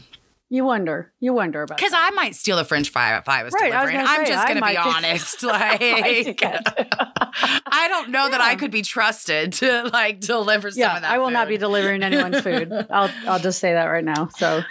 You 0.53 0.65
wonder. 0.65 1.13
You 1.21 1.33
wonder 1.33 1.63
about 1.63 1.79
because. 1.79 1.93
I 1.95 2.11
might 2.11 2.35
steal 2.35 2.59
a 2.59 2.65
French 2.65 2.91
fry 2.91 3.17
if 3.17 3.29
I 3.29 3.45
was 3.45 3.55
Right, 3.55 3.73
I 3.73 3.85
delivering. 3.85 4.07
I'm 4.07 4.27
say, 4.27 4.33
just 4.33 4.47
going 4.49 4.61
to 4.61 4.67
be 4.67 4.77
honest. 4.77 5.43
Like, 5.45 6.43
I 6.43 7.87
don't 7.89 8.11
know 8.11 8.29
that 8.29 8.41
I 8.41 8.57
could 8.57 8.71
be 8.73 8.83
trusted 8.83 9.53
to 9.55 9.85
like 9.93 10.21
deliver 10.21 10.71
some 10.73 10.81
yeah, 10.81 10.97
of 10.97 11.03
that. 11.03 11.11
I 11.13 11.19
will 11.19 11.31
not 11.31 11.49
be 11.49 11.57
delivering 11.57 12.03
anyone's 12.03 12.41
food. 12.41 12.73
I'll 12.91 13.11
I'll 13.27 13.39
just 13.39 13.61
say 13.61 13.73
that 13.75 13.85
right 13.87 14.05
now. 14.05 14.29
So, 14.37 14.63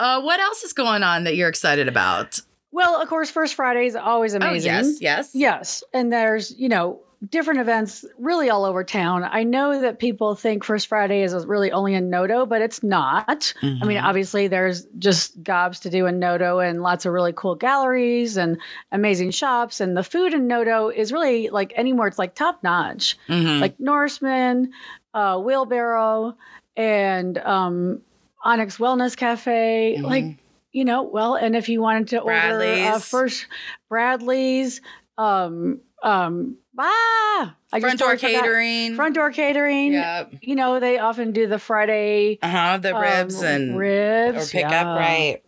Uh, 0.00 0.20
what 0.22 0.40
else 0.40 0.64
is 0.64 0.72
going 0.72 1.02
on 1.02 1.24
that 1.24 1.36
you're 1.36 1.48
excited 1.48 1.88
about? 1.88 2.40
well, 2.72 3.00
of 3.00 3.08
course, 3.08 3.30
First 3.30 3.54
Friday 3.54 3.86
is 3.86 3.96
always 3.96 4.34
amazing. 4.34 4.70
Oh, 4.70 4.74
yes, 4.74 5.00
yes. 5.00 5.30
Yes. 5.34 5.84
And 5.94 6.12
there's, 6.12 6.52
you 6.58 6.68
know, 6.68 7.00
different 7.26 7.60
events 7.60 8.04
really 8.18 8.50
all 8.50 8.64
over 8.64 8.84
town. 8.84 9.24
I 9.24 9.44
know 9.44 9.80
that 9.82 9.98
people 9.98 10.34
think 10.34 10.64
First 10.64 10.86
Friday 10.88 11.22
is 11.22 11.34
really 11.46 11.72
only 11.72 11.94
in 11.94 12.10
Noto, 12.10 12.44
but 12.46 12.60
it's 12.62 12.82
not. 12.82 13.54
I 13.62 13.66
mean, 13.86 13.96
Mhm. 13.98 14.02
obviously, 14.04 14.48
there's 14.48 14.84
just 14.98 15.42
gobs 15.42 15.80
to 15.80 15.90
do 15.90 16.06
in 16.06 16.18
Noto 16.18 16.58
and 16.58 16.82
lots 16.82 17.06
of 17.06 17.12
really 17.12 17.32
cool 17.34 17.54
galleries 17.54 18.36
and 18.36 18.58
amazing 18.92 19.30
shops. 19.30 19.80
And 19.80 19.96
the 19.96 20.02
food 20.04 20.34
in 20.34 20.46
Noto 20.46 20.88
is 20.90 21.12
really 21.12 21.48
like 21.48 21.72
anymore, 21.74 22.06
it's 22.06 22.18
like 22.18 22.34
top 22.34 22.62
notch. 22.62 23.16
Mhm. 23.28 23.60
Like 23.60 23.80
Norseman, 23.80 24.72
uh, 25.14 25.38
Wheelbarrow, 25.38 26.36
and 26.76 27.38
um, 27.38 28.02
Onyx 28.44 28.76
Wellness 28.76 29.16
Cafe. 29.16 29.96
Mhm. 29.98 30.02
Like, 30.04 30.36
you 30.72 30.84
know, 30.84 31.02
well, 31.04 31.34
and 31.36 31.56
if 31.56 31.70
you 31.70 31.80
wanted 31.80 32.08
to 32.08 32.18
order 32.20 32.34
uh, 32.34 32.98
first 32.98 33.46
Bradley's, 33.88 34.82
um, 35.16 35.80
um, 36.02 36.56
ah, 36.78 37.54
I 37.72 37.80
front 37.80 37.98
door 37.98 38.12
totally 38.12 38.34
forgot. 38.34 38.44
catering. 38.44 38.94
Front 38.96 39.14
door 39.14 39.30
catering. 39.32 39.92
Yep. 39.94 40.34
You 40.42 40.54
know, 40.54 40.80
they 40.80 40.98
often 40.98 41.32
do 41.32 41.46
the 41.46 41.58
Friday 41.58 42.38
Uh 42.42 42.48
huh. 42.48 42.78
The 42.78 42.94
um, 42.94 43.02
ribs 43.02 43.42
and 43.42 43.78
ribs 43.78 44.48
or 44.48 44.52
pick 44.52 44.70
yeah. 44.70 44.80
up 44.82 44.98
right. 44.98 45.42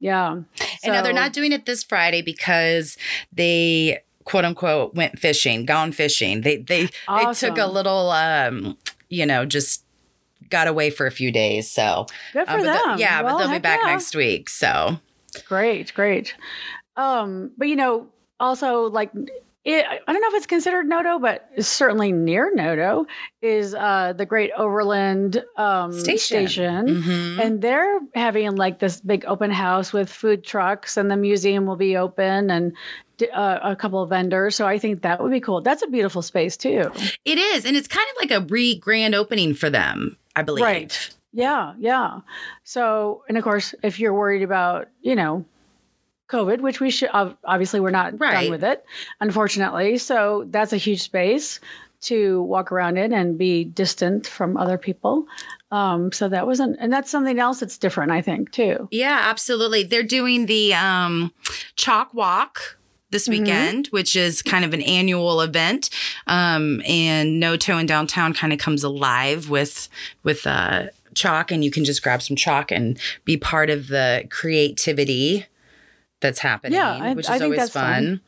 Yeah. 0.00 0.32
And 0.32 0.92
now 0.92 1.02
they're 1.02 1.12
not 1.12 1.32
doing 1.32 1.52
it 1.52 1.64
this 1.66 1.82
Friday 1.82 2.20
because 2.22 2.96
they 3.32 4.00
quote 4.24 4.44
unquote 4.44 4.94
went 4.94 5.18
fishing, 5.18 5.64
gone 5.64 5.92
fishing. 5.92 6.42
They 6.42 6.58
they 6.58 6.88
they 7.08 7.32
took 7.34 7.58
a 7.58 7.66
little 7.66 8.10
um, 8.10 8.76
you 9.08 9.24
know, 9.26 9.46
just 9.46 9.84
got 10.50 10.68
away 10.68 10.90
for 10.90 11.06
a 11.06 11.10
few 11.10 11.32
days. 11.32 11.70
So 11.70 12.06
Good 12.32 12.46
for 12.46 12.52
uh, 12.52 12.56
but 12.58 12.62
they'll- 12.64 12.84
them. 12.90 12.98
yeah, 12.98 13.22
but 13.22 13.38
they'll 13.38 13.50
be 13.50 13.58
back 13.58 13.80
yeah. 13.82 13.92
next 13.92 14.14
week. 14.14 14.48
So 14.50 14.98
Great, 15.48 15.92
great. 15.94 16.34
Um, 16.96 17.50
but 17.56 17.68
you 17.68 17.76
know, 17.76 18.08
also 18.38 18.82
like 18.90 19.10
it, 19.64 19.86
I 19.86 20.12
don't 20.12 20.20
know 20.20 20.28
if 20.28 20.34
it's 20.34 20.46
considered 20.46 20.86
Noto, 20.86 21.18
but 21.18 21.48
certainly 21.64 22.12
near 22.12 22.54
Noto 22.54 23.06
is 23.40 23.74
uh, 23.74 24.12
the 24.14 24.26
Great 24.26 24.50
Overland 24.56 25.42
um, 25.56 25.92
Station. 25.92 26.48
station. 26.48 26.86
mhm. 26.86 27.40
And 27.40 27.62
they're 27.62 27.98
having 28.14 28.56
like 28.56 28.78
this 28.78 29.00
big 29.00 29.24
open 29.26 29.50
house 29.50 29.92
with 29.92 30.10
food 30.10 30.44
trucks, 30.44 30.98
and 30.98 31.10
the 31.10 31.16
museum 31.16 31.64
will 31.64 31.76
be 31.76 31.96
open 31.96 32.50
and 32.50 32.74
uh, 33.32 33.58
a 33.62 33.76
couple 33.76 34.02
of 34.02 34.10
vendors. 34.10 34.54
So 34.54 34.66
I 34.66 34.78
think 34.78 35.02
that 35.02 35.22
would 35.22 35.32
be 35.32 35.40
cool. 35.40 35.62
That's 35.62 35.82
a 35.82 35.86
beautiful 35.88 36.20
space 36.20 36.56
too. 36.58 36.90
it 37.24 37.38
is, 37.38 37.64
and 37.64 37.76
it's 37.76 37.88
kind 37.88 38.06
of 38.10 38.28
like 38.28 38.42
a 38.42 38.44
re 38.46 38.78
grand 38.78 39.14
opening 39.14 39.54
for 39.54 39.70
them, 39.70 40.18
I 40.36 40.42
believe. 40.42 40.64
Right. 40.64 41.10
Yeah, 41.32 41.74
yeah. 41.78 42.20
So, 42.62 43.24
and 43.28 43.36
of 43.36 43.42
course, 43.42 43.74
if 43.82 43.98
you're 43.98 44.14
worried 44.14 44.42
about, 44.42 44.88
you 45.02 45.16
know, 45.16 45.44
COVID, 46.28 46.60
which 46.60 46.80
we 46.80 46.90
should 46.90 47.10
obviously 47.12 47.80
we're 47.80 47.90
not 47.90 48.18
Right. 48.18 48.42
done 48.44 48.50
with 48.50 48.64
it, 48.64 48.84
unfortunately. 49.20 49.98
So 49.98 50.44
that's 50.48 50.72
a 50.72 50.76
huge 50.78 51.02
space 51.02 51.60
to 52.02 52.42
walk 52.42 52.70
around 52.70 52.98
in 52.98 53.12
and 53.12 53.38
be 53.38 53.64
distant 53.64 54.26
from 54.26 54.56
other 54.56 54.76
people. 54.78 55.26
Um, 55.70 56.12
so 56.12 56.28
that 56.28 56.46
wasn't, 56.46 56.76
and 56.78 56.92
that's 56.92 57.10
something 57.10 57.38
else 57.38 57.60
that's 57.60 57.78
different, 57.78 58.12
I 58.12 58.20
think, 58.20 58.52
too. 58.52 58.88
Yeah, 58.90 59.18
absolutely. 59.24 59.84
They're 59.84 60.02
doing 60.02 60.46
the 60.46 60.74
um, 60.74 61.32
chalk 61.76 62.12
walk 62.14 62.76
this 63.10 63.26
Mhm. 63.26 63.30
weekend, 63.30 63.86
which 63.88 64.16
is 64.16 64.42
kind 64.42 64.64
of 64.64 64.74
an 64.74 64.82
annual 64.82 65.40
event. 65.40 65.88
Um, 66.26 66.82
and 66.86 67.40
Noto 67.40 67.78
in 67.78 67.86
downtown 67.86 68.34
kind 68.34 68.52
of 68.52 68.58
comes 68.58 68.82
alive 68.84 69.48
with 69.50 69.88
with 70.22 70.46
uh, 70.46 70.86
chalk, 71.14 71.50
and 71.52 71.64
you 71.64 71.70
can 71.70 71.84
just 71.84 72.02
grab 72.02 72.22
some 72.22 72.36
chalk 72.36 72.70
and 72.72 72.98
be 73.24 73.36
part 73.36 73.70
of 73.70 73.88
the 73.88 74.26
creativity 74.30 75.46
that's 76.24 76.40
happening, 76.40 76.76
Yeah, 76.78 76.90
I- 77.00 77.12
which 77.14 77.26
is 77.26 77.30
I 77.30 77.34
think 77.34 77.44
always 77.44 77.58
that's 77.60 77.70
fun. 77.72 77.84
fun. 77.84 78.20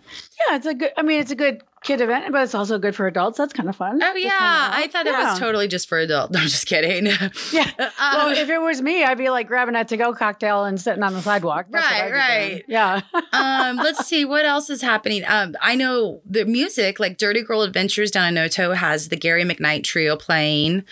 Yeah, 0.48 0.56
it's 0.56 0.66
a 0.66 0.74
good. 0.74 0.90
I 0.96 1.02
mean, 1.02 1.18
it's 1.20 1.30
a 1.32 1.34
good 1.34 1.62
kid 1.82 2.00
event, 2.00 2.30
but 2.32 2.42
it's 2.42 2.54
also 2.54 2.78
good 2.78 2.94
for 2.94 3.06
adults. 3.06 3.38
That's 3.38 3.52
kind 3.52 3.68
of 3.68 3.76
fun. 3.76 4.00
Oh 4.02 4.14
yeah, 4.16 4.28
hang 4.30 4.38
out. 4.38 4.74
I 4.74 4.86
thought 4.88 5.06
it 5.06 5.12
was 5.14 5.38
totally 5.38 5.66
just 5.68 5.88
for 5.88 5.98
adults. 5.98 6.32
No, 6.34 6.40
I'm 6.40 6.46
just 6.48 6.66
kidding. 6.66 7.06
Yeah. 7.52 7.70
Well, 7.98 8.28
if 8.36 8.48
it 8.50 8.58
was 8.60 8.80
me, 8.82 9.02
I'd 9.04 9.18
be 9.18 9.30
like 9.30 9.46
grabbing 9.48 9.74
a 9.74 9.84
to-go 9.84 10.12
cocktail 10.14 10.64
and 10.64 10.80
sitting 10.80 11.02
on 11.02 11.12
the 11.14 11.22
sidewalk. 11.22 11.66
That's 11.70 11.90
Right, 11.90 12.12
right. 12.12 12.64
Yeah. 12.68 13.00
um, 13.32 13.76
let's 13.76 14.06
see 14.06 14.24
what 14.24 14.44
else 14.44 14.68
is 14.70 14.82
happening. 14.82 15.24
Um, 15.26 15.54
I 15.62 15.74
know 15.74 16.20
the 16.26 16.44
music, 16.44 17.00
like 17.00 17.18
Dirty 17.18 17.42
Girl 17.42 17.62
Adventures 17.62 18.10
down 18.10 18.28
in 18.28 18.34
Noto, 18.34 18.72
has 18.72 19.08
the 19.08 19.16
Gary 19.16 19.44
McKnight 19.44 19.84
Trio 19.84 20.16
playing. 20.16 20.84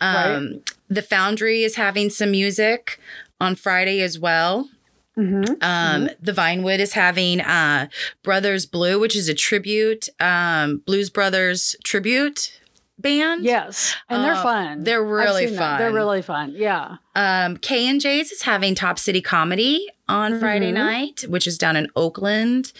Um, 0.00 0.62
The 0.88 1.02
Foundry 1.02 1.62
is 1.64 1.74
having 1.76 2.10
some 2.10 2.30
music 2.30 2.98
on 3.40 3.54
Friday 3.56 4.00
as 4.00 4.18
well. 4.18 4.68
Hmm 5.16 5.44
Um, 5.60 6.10
The 6.20 6.32
Vinewood 6.32 6.78
is 6.78 6.92
having 6.94 7.40
uh, 7.40 7.88
Brothers 8.22 8.66
Blue, 8.66 8.98
which 8.98 9.14
is 9.16 9.28
a 9.28 9.34
tribute, 9.34 10.08
um, 10.20 10.78
Blues 10.86 11.10
Brothers 11.10 11.76
tribute 11.84 12.58
band. 12.98 13.44
Yes, 13.44 13.94
and 14.08 14.24
they're 14.24 14.34
Uh, 14.34 14.42
fun. 14.42 14.84
they're 14.84 15.02
really 15.04 15.46
seen 15.46 15.56
them. 15.56 15.78
They're 15.78 15.88
fun. 15.88 15.94
really 15.94 16.22
fun. 16.22 16.54
Yeah. 16.56 16.96
Um, 17.14 17.56
K 17.56 17.86
and 17.88 18.00
J's 18.00 18.30
is 18.32 18.42
having 18.42 18.74
Top 18.74 18.98
City 18.98 19.20
Comedy 19.20 19.88
on 20.08 20.38
Friday 20.38 20.70
Mhm. 20.70 20.74
night, 20.74 21.24
which 21.28 21.46
is 21.46 21.56
down 21.56 21.76
in 21.76 21.86
Oakland. 21.96 22.72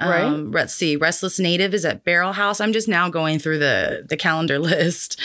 Right. 0.00 0.22
Um, 0.22 0.52
let's 0.52 0.72
see, 0.72 0.94
Restless 0.96 1.38
Native 1.40 1.74
is 1.74 1.84
at 1.84 2.04
Barrel 2.04 2.32
House. 2.32 2.60
I'm 2.60 2.72
just 2.72 2.86
now 2.88 3.08
going 3.08 3.38
through 3.38 3.58
the 3.58 4.04
the 4.08 4.16
calendar 4.16 4.58
list. 4.70 5.20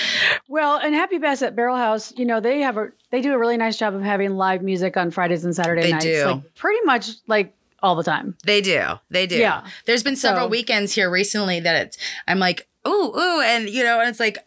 Well, 0.47 0.77
and 0.77 0.95
Happy 0.95 1.17
Basset 1.19 1.55
Barrel 1.55 1.77
House, 1.77 2.11
you 2.17 2.25
know, 2.25 2.39
they 2.39 2.61
have 2.61 2.77
a 2.77 2.87
they 3.11 3.21
do 3.21 3.33
a 3.33 3.37
really 3.37 3.57
nice 3.57 3.77
job 3.77 3.93
of 3.93 4.01
having 4.01 4.31
live 4.35 4.61
music 4.63 4.97
on 4.97 5.11
Fridays 5.11 5.45
and 5.45 5.55
Saturday 5.55 5.83
They 5.83 5.91
nights. 5.91 6.05
do. 6.05 6.25
Like 6.25 6.55
pretty 6.55 6.83
much 6.85 7.09
like 7.27 7.53
all 7.83 7.95
the 7.95 8.03
time. 8.03 8.35
They 8.45 8.61
do, 8.61 8.81
they 9.11 9.27
do. 9.27 9.35
Yeah. 9.37 9.63
There's 9.85 10.03
been 10.03 10.15
several 10.15 10.45
So- 10.45 10.49
weekends 10.49 10.93
here 10.95 11.09
recently 11.09 11.59
that 11.59 11.75
it's 11.85 11.97
I'm 12.27 12.39
like, 12.39 12.67
ooh, 12.87 13.13
ooh, 13.15 13.41
and 13.41 13.69
you 13.69 13.83
know, 13.83 13.99
and 13.99 14.09
it's 14.09 14.19
like. 14.19 14.37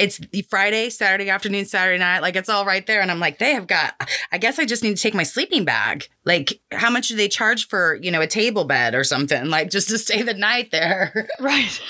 It's 0.00 0.18
the 0.18 0.42
Friday, 0.42 0.88
Saturday 0.88 1.28
afternoon, 1.28 1.66
Saturday 1.66 1.98
night. 1.98 2.20
Like 2.20 2.34
it's 2.34 2.48
all 2.48 2.64
right 2.64 2.86
there. 2.86 3.02
And 3.02 3.10
I'm 3.10 3.20
like, 3.20 3.38
they 3.38 3.52
have 3.52 3.66
got, 3.66 3.94
I 4.32 4.38
guess 4.38 4.58
I 4.58 4.64
just 4.64 4.82
need 4.82 4.96
to 4.96 5.02
take 5.02 5.14
my 5.14 5.24
sleeping 5.24 5.66
bag. 5.66 6.08
Like, 6.24 6.58
how 6.72 6.88
much 6.90 7.08
do 7.08 7.16
they 7.16 7.28
charge 7.28 7.68
for, 7.68 7.96
you 7.96 8.10
know, 8.10 8.22
a 8.22 8.26
table 8.26 8.64
bed 8.64 8.94
or 8.94 9.04
something? 9.04 9.46
Like 9.46 9.70
just 9.70 9.90
to 9.90 9.98
stay 9.98 10.22
the 10.22 10.34
night 10.34 10.70
there. 10.70 11.28
Right. 11.40 11.80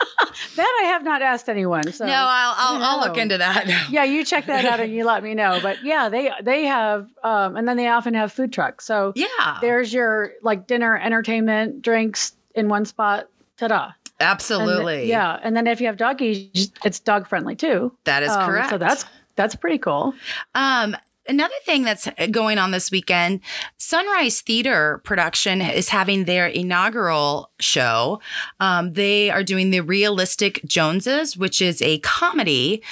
that 0.56 0.80
I 0.82 0.86
have 0.88 1.02
not 1.02 1.22
asked 1.22 1.48
anyone. 1.48 1.90
So 1.92 2.06
no, 2.06 2.12
I'll 2.12 2.54
I'll, 2.56 2.82
I'll 2.82 3.08
look 3.08 3.16
into 3.16 3.38
that. 3.38 3.66
yeah, 3.90 4.04
you 4.04 4.24
check 4.24 4.46
that 4.46 4.64
out 4.64 4.80
and 4.80 4.92
you 4.92 5.04
let 5.04 5.22
me 5.22 5.34
know. 5.34 5.58
But 5.62 5.82
yeah, 5.82 6.08
they 6.08 6.30
they 6.42 6.64
have 6.64 7.08
um 7.22 7.56
and 7.56 7.66
then 7.66 7.76
they 7.76 7.88
often 7.88 8.14
have 8.14 8.32
food 8.32 8.52
trucks. 8.52 8.84
So 8.84 9.12
yeah, 9.16 9.58
there's 9.60 9.92
your 9.92 10.32
like 10.42 10.66
dinner, 10.66 10.96
entertainment, 10.96 11.82
drinks 11.82 12.32
in 12.54 12.68
one 12.68 12.84
spot. 12.84 13.28
Ta-da. 13.56 13.92
And 14.20 14.28
absolutely. 14.28 15.08
yeah, 15.08 15.38
and 15.42 15.56
then 15.56 15.66
if 15.66 15.80
you 15.80 15.86
have 15.86 15.96
doggies, 15.96 16.70
it's 16.84 17.00
dog 17.00 17.28
friendly 17.28 17.56
too. 17.56 17.92
that 18.04 18.22
is 18.22 18.30
Um, 18.30 18.46
correct. 18.46 18.70
So 18.70 18.78
that's 18.78 19.04
that's 19.36 19.54
pretty 19.54 19.78
cool. 19.78 20.14
um, 20.54 20.96
another 21.28 21.54
thing 21.64 21.82
that's 21.82 22.08
going 22.30 22.58
on 22.58 22.70
this 22.72 22.90
weekend, 22.90 23.40
Sunrise 23.78 24.40
Theater 24.40 25.00
production 25.04 25.62
is 25.62 25.88
having 25.88 26.24
their 26.24 26.46
inaugural 26.46 27.50
show. 27.60 28.20
Um, 28.58 28.92
they 28.92 29.30
are 29.30 29.42
doing 29.42 29.70
the 29.70 29.80
Realistic 29.80 30.60
Joneses, 30.66 31.36
which 31.36 31.62
is 31.62 31.80
a 31.82 31.98
comedy. 32.00 32.82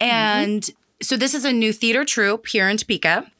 And 0.00 0.62
mm-hmm. 0.62 1.02
so 1.02 1.16
this 1.16 1.34
is 1.34 1.44
a 1.44 1.52
new 1.52 1.72
theater 1.72 2.04
troupe 2.04 2.46
here 2.46 2.68
in 2.68 2.76
Topeka. 2.76 3.30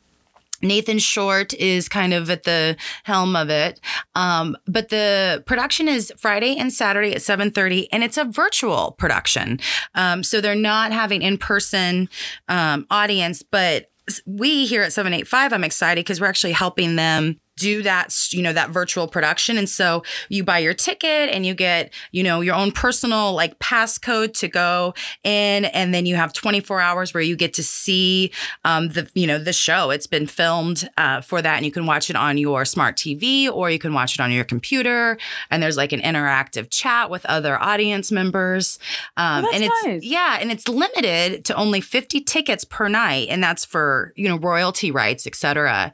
Nathan 0.63 0.99
Short 0.99 1.55
is 1.55 1.89
kind 1.89 2.13
of 2.13 2.31
at 2.31 2.45
the 2.45 2.77
helm 3.05 3.37
of 3.37 3.51
it. 3.51 3.81
Um, 4.15 4.57
but 4.67 4.89
the 4.89 5.43
production 5.47 5.89
is 5.89 6.13
Friday 6.17 6.57
and 6.57 6.73
Saturday 6.73 7.13
at 7.13 7.19
7.30, 7.19 7.89
and 7.93 8.03
it's 8.03 8.17
a 8.17 8.25
virtual 8.25 8.93
production. 8.99 9.61
Um, 9.95 10.23
so 10.23 10.41
they're 10.41 10.55
not 10.55 10.93
having 10.93 11.23
in-person 11.23 12.09
um, 12.49 12.87
audience, 12.91 13.43
but 13.43 13.91
we 14.27 14.67
here 14.67 14.83
at 14.83 14.93
785, 14.93 15.53
I'm 15.53 15.65
excited 15.65 16.05
because 16.05 16.21
we're 16.21 16.29
actually 16.29 16.53
helping 16.53 16.97
them 16.97 17.41
do 17.59 17.83
that, 17.83 18.15
you 18.31 18.43
know, 18.43 18.53
that 18.53 18.71
virtual 18.71 19.09
production. 19.09 19.59
And 19.59 19.69
so 19.69 20.03
you 20.29 20.45
buy 20.45 20.59
your 20.59 20.75
ticket 20.75 21.31
and 21.31 21.45
you 21.45 21.55
get, 21.55 21.93
you 22.13 22.23
know, 22.23 22.41
your 22.41 22.55
own 22.55 22.73
personal 22.73 23.35
like 23.35 23.59
passcode 23.59 24.33
to 24.39 24.49
go 24.49 24.95
in. 25.25 25.67
And 25.67 25.93
then 25.93 26.07
you 26.07 26.17
have 26.17 26.33
24 26.33 26.81
hours 26.81 27.13
where 27.13 27.23
you 27.23 27.37
get 27.37 27.55
to 27.55 27.63
see 27.63 28.31
um, 28.65 28.89
the, 28.89 29.11
you 29.15 29.27
know, 29.27 29.39
the 29.39 29.53
show. 29.53 29.91
It's 29.91 30.07
been 30.07 30.27
filmed 30.27 30.89
uh, 30.97 31.21
for 31.21 31.43
that. 31.43 31.57
And 31.57 31.67
you 31.67 31.73
can 31.73 31.87
watch 31.87 32.11
it 32.11 32.17
on 32.17 32.39
your 32.39 32.65
smart 32.65 32.97
TV 32.97 33.51
or 33.51 33.71
you 33.71 33.79
can 33.79 33.93
watch 33.93 34.15
it 34.15 34.21
on 34.21 34.31
your 34.31 34.45
computer. 34.45 35.19
And 35.51 35.63
there's 35.63 35.77
like 35.77 35.93
an 35.93 36.01
interactive 36.01 36.71
chat 36.71 37.11
with 37.11 37.27
other 37.27 37.61
audience 37.61 38.13
members. 38.13 38.79
Um, 39.17 39.45
oh, 39.45 39.51
and 39.53 39.65
it's, 39.65 39.85
nice. 39.85 40.03
yeah, 40.03 40.39
and 40.41 40.53
it's 40.53 40.69
limited 40.69 41.45
to 41.47 41.55
only 41.55 41.81
50 41.81 42.21
tickets 42.21 42.65
per 42.65 42.89
night. 42.89 43.29
And 43.29 43.43
that's 43.43 43.65
for, 43.65 44.13
you 44.17 44.29
know, 44.29 44.39
royalty 44.39 44.91
rights, 44.91 45.27
et 45.27 45.35
cetera. 45.35 45.93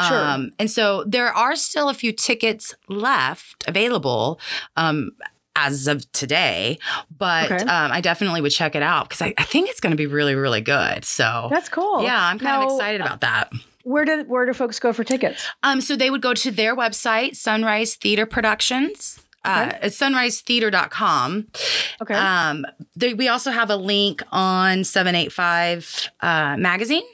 Sure. 0.00 0.24
Um, 0.24 0.50
and 0.58 0.70
so 0.70 1.03
there 1.06 1.32
are 1.32 1.56
still 1.56 1.88
a 1.88 1.94
few 1.94 2.12
tickets 2.12 2.74
left 2.88 3.64
available. 3.68 4.40
Um, 4.76 5.12
as 5.56 5.86
of 5.86 6.10
today, 6.10 6.80
but 7.16 7.52
okay. 7.52 7.62
um, 7.62 7.92
I 7.92 8.00
definitely 8.00 8.40
would 8.40 8.50
check 8.50 8.74
it 8.74 8.82
out 8.82 9.08
because 9.08 9.22
I, 9.22 9.34
I, 9.38 9.44
think 9.44 9.70
it's 9.70 9.78
going 9.78 9.92
to 9.92 9.96
be 9.96 10.06
really, 10.06 10.34
really 10.34 10.60
good. 10.60 11.04
So 11.04 11.46
that's 11.48 11.68
cool. 11.68 12.02
Yeah, 12.02 12.20
I'm 12.20 12.40
kind 12.40 12.60
now, 12.60 12.66
of 12.66 12.72
excited 12.72 13.00
about 13.00 13.20
that. 13.20 13.52
Where 13.84 14.04
do 14.04 14.24
where 14.26 14.46
do 14.46 14.52
folks 14.52 14.80
go 14.80 14.92
for 14.92 15.04
tickets? 15.04 15.46
Um, 15.62 15.80
so 15.80 15.94
they 15.94 16.10
would 16.10 16.22
go 16.22 16.34
to 16.34 16.50
their 16.50 16.74
website, 16.74 17.36
Sunrise 17.36 17.94
Theater 17.94 18.26
Productions. 18.26 19.20
Uh, 19.44 19.66
okay. 19.68 19.86
Uh, 19.86 19.90
sunrisetheater.com. 19.90 21.46
Okay. 22.00 22.14
Um, 22.14 22.66
they, 22.96 23.12
we 23.12 23.28
also 23.28 23.50
have 23.50 23.68
a 23.70 23.76
link 23.76 24.22
on 24.32 24.84
785 24.84 26.10
uh, 26.20 26.56
magazine 26.56 27.04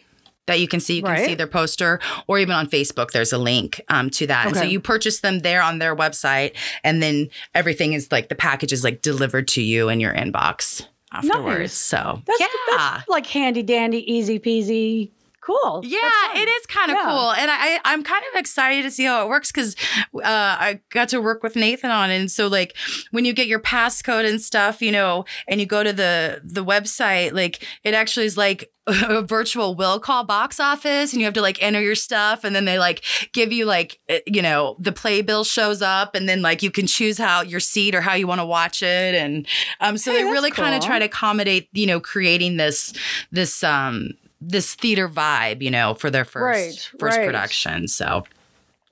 that 0.51 0.61
you 0.61 0.69
can 0.69 0.81
see. 0.81 0.97
You 0.97 1.03
can 1.03 1.13
right. 1.13 1.25
see 1.25 1.35
their 1.35 1.47
poster, 1.47 2.01
or 2.27 2.39
even 2.39 2.55
on 2.55 2.69
Facebook, 2.69 3.13
there's 3.13 3.33
a 3.33 3.39
link 3.39 3.81
um, 3.89 4.11
to 4.11 4.27
that. 4.27 4.47
Okay. 4.47 4.49
And 4.49 4.57
so 4.57 4.65
you 4.65 4.81
purchase 4.81 5.21
them 5.21 5.41
there 5.41 5.63
on 5.63 5.79
their 5.79 5.97
website, 5.97 6.57
and 6.85 7.03
then 7.03 7.31
everything 7.55 7.95
is 7.95 8.11
like 8.13 8.29
the 8.29 8.35
package 8.35 8.73
is 8.73 8.85
like 8.85 9.01
delivered 9.03 9.49
to 9.49 9.63
you 9.63 9.89
in 9.89 10.01
your 10.01 10.13
inbox 10.13 10.85
afterwards. 11.13 11.59
Nice. 11.59 11.73
So 11.73 12.23
that's, 12.27 12.41
yeah, 12.41 12.47
that's 12.77 13.09
like 13.09 13.27
handy 13.27 13.63
dandy, 13.63 14.13
easy 14.13 14.39
peasy 14.39 15.11
cool. 15.41 15.81
Yeah, 15.85 15.99
it 16.35 16.49
is 16.49 16.67
kind 16.67 16.91
of 16.91 16.97
yeah. 16.97 17.05
cool, 17.05 17.33
and 17.33 17.51
I 17.51 17.81
I'm 17.85 18.03
kind 18.03 18.25
of 18.33 18.39
excited 18.39 18.83
to 18.83 18.91
see 18.91 19.05
how 19.05 19.25
it 19.25 19.29
works 19.29 19.51
because 19.53 19.75
uh, 20.15 20.21
I 20.25 20.81
got 20.91 21.09
to 21.11 21.21
work 21.21 21.43
with 21.43 21.57
Nathan 21.57 21.91
on 21.91 22.11
it, 22.11 22.21
and 22.21 22.31
so 22.31 22.47
like 22.47 22.77
when 23.11 23.25
you 23.25 23.33
get 23.33 23.47
your 23.47 23.61
passcode 23.61 24.29
and 24.29 24.41
stuff, 24.41 24.83
you 24.83 24.93
know, 24.93 25.25
and 25.49 25.61
you 25.61 25.67
go 25.67 25.83
to 25.83 25.93
the 25.93 26.41
the 26.45 26.65
website, 26.65 27.33
like 27.33 27.67
it 27.85 27.95
actually 27.95 28.27
is 28.27 28.37
like 28.37 28.71
a 28.87 29.23
virtual 29.23 29.75
will 29.75 30.01
call 30.01 30.25
box 30.25 30.59
office 30.59 31.13
and 31.13 31.21
you 31.21 31.25
have 31.25 31.35
to 31.35 31.43
like 31.43 31.63
enter 31.63 31.81
your 31.81 31.95
stuff 31.95 32.45
and 32.45 32.57
then 32.57 32.65
they 32.65 32.79
like 32.79 33.05
give 33.33 33.53
you 33.53 33.65
like 33.65 34.01
eh, 34.09 34.21
you 34.27 34.43
know 34.43 34.77
the 34.79 34.93
playbill 34.93 35.45
shows 35.45 35.83
up 35.83 36.15
and 36.15 36.29
then 36.29 36.43
like 36.43 36.63
you 36.63 36.71
can 36.71 36.87
choose 36.87 37.19
how 37.19 37.43
your 37.43 37.61
seat 37.61 37.95
or 37.95 38.01
how 38.01 38.15
you 38.15 38.27
want 38.27 38.41
to 38.41 38.45
watch 38.45 38.83
it 38.83 39.15
and 39.15 39.47
um 39.81 39.99
so 39.99 40.13
hey, 40.13 40.23
they 40.23 40.31
really 40.31 40.51
cool. 40.51 40.65
kind 40.65 40.75
of 40.75 40.83
try 40.83 40.99
to 40.99 41.05
accommodate 41.05 41.69
you 41.73 41.87
know 41.87 42.01
creating 42.01 42.57
this 42.57 42.93
this 43.31 43.63
um 43.63 44.11
this 44.41 44.75
theater 44.75 45.09
vibe, 45.09 45.63
you 45.63 45.71
know, 45.71 45.95
for 45.95 46.11
their 46.11 46.25
first 46.25 46.93
right, 46.93 47.01
first 47.01 47.19
right. 47.19 47.27
production. 47.27 47.89
So 47.89 48.25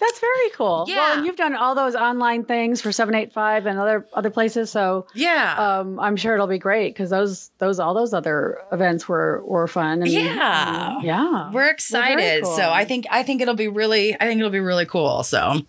that's 0.00 0.20
very 0.20 0.50
cool. 0.50 0.84
Yeah. 0.86 0.96
Well, 0.96 1.16
and 1.18 1.26
you've 1.26 1.36
done 1.36 1.54
all 1.56 1.74
those 1.74 1.96
online 1.96 2.44
things 2.44 2.80
for 2.80 2.92
785 2.92 3.66
and 3.66 3.78
other 3.78 4.06
other 4.12 4.30
places, 4.30 4.70
so 4.70 5.06
yeah, 5.14 5.80
um, 5.80 5.98
I'm 5.98 6.16
sure 6.16 6.34
it'll 6.34 6.46
be 6.46 6.58
great 6.58 6.94
because 6.94 7.10
those 7.10 7.50
those 7.58 7.80
all 7.80 7.94
those 7.94 8.14
other 8.14 8.58
events 8.70 9.08
were 9.08 9.42
were 9.44 9.66
fun. 9.66 10.02
And, 10.02 10.08
yeah, 10.10 10.96
and, 10.96 11.04
yeah, 11.04 11.50
we're 11.50 11.70
excited. 11.70 12.44
Cool. 12.44 12.56
So 12.56 12.70
I 12.70 12.84
think 12.84 13.06
I 13.10 13.24
think 13.24 13.42
it'll 13.42 13.54
be 13.54 13.68
really 13.68 14.14
I 14.14 14.26
think 14.26 14.38
it'll 14.38 14.50
be 14.50 14.60
really 14.60 14.86
cool. 14.86 15.22
So 15.24 15.62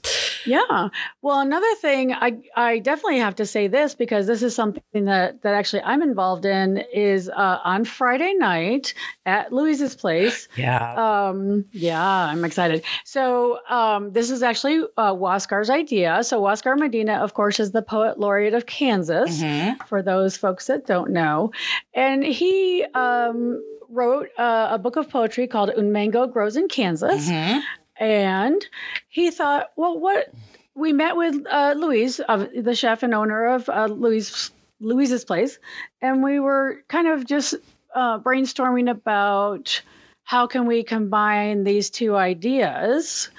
yeah. 0.46 0.90
Well, 1.22 1.40
another 1.40 1.76
thing 1.76 2.14
I 2.14 2.38
I 2.56 2.80
definitely 2.80 3.20
have 3.20 3.38
to 3.38 3.46
say 3.46 3.68
this 3.68 3.96
because 3.96 4.28
this 4.28 4.44
is 4.44 4.54
something 4.54 5.06
that 5.06 5.42
that 5.42 5.56
actually 5.56 5.82
I'm 5.84 6.04
involved 6.04 6.46
in 6.46 6.78
is 6.94 7.30
uh, 7.30 7.60
on 7.64 7.86
Friday 7.86 8.34
night 8.36 8.94
at 9.26 9.52
Louise's 9.52 9.96
place. 9.96 10.48
Yeah. 10.56 11.30
Um. 11.30 11.66
Yeah, 11.72 12.04
I'm 12.04 12.46
excited. 12.46 12.84
So 13.06 13.60
um 13.68 14.12
this 14.20 14.32
is 14.32 14.44
actually 14.44 14.84
uh, 14.98 15.14
Huascar's 15.14 15.70
idea. 15.70 16.26
So 16.26 16.42
Huascar 16.42 16.78
Medina, 16.78 17.14
of 17.14 17.34
course, 17.34 17.62
is 17.62 17.72
the 17.72 17.82
poet 17.82 18.20
laureate 18.20 18.54
of 18.54 18.66
Kansas. 18.66 19.42
Mm-hmm. 19.42 19.86
For 19.88 20.02
those 20.02 20.36
folks 20.36 20.68
that 20.68 20.86
don't 20.86 21.12
know, 21.12 21.54
and 21.94 22.22
he 22.22 22.84
um, 22.84 23.64
wrote 23.88 24.28
uh, 24.38 24.68
a 24.72 24.78
book 24.78 24.98
of 24.98 25.10
poetry 25.10 25.48
called 25.48 25.70
"Un 25.70 25.94
Mango 25.94 26.28
Grows 26.28 26.58
in 26.58 26.68
Kansas," 26.68 27.30
mm-hmm. 27.30 27.60
and 27.96 28.66
he 29.08 29.32
thought, 29.32 29.72
well, 29.78 29.98
what 29.98 30.30
we 30.76 30.92
met 30.92 31.16
with 31.16 31.46
uh, 31.50 31.76
Louise, 31.78 32.20
uh, 32.20 32.48
the 32.54 32.76
chef 32.76 33.04
and 33.04 33.14
owner 33.14 33.56
of 33.56 33.70
uh, 33.70 33.86
Louise 33.86 34.52
Louise's 34.82 35.24
place, 35.24 35.60
and 36.02 36.22
we 36.22 36.42
were 36.42 36.84
kind 36.90 37.08
of 37.08 37.26
just 37.26 37.56
uh, 37.96 38.20
brainstorming 38.20 38.92
about 38.92 39.82
how 40.26 40.46
can 40.48 40.68
we 40.68 40.84
combine 40.84 41.64
these 41.64 41.90
two 41.90 42.16
ideas 42.16 43.30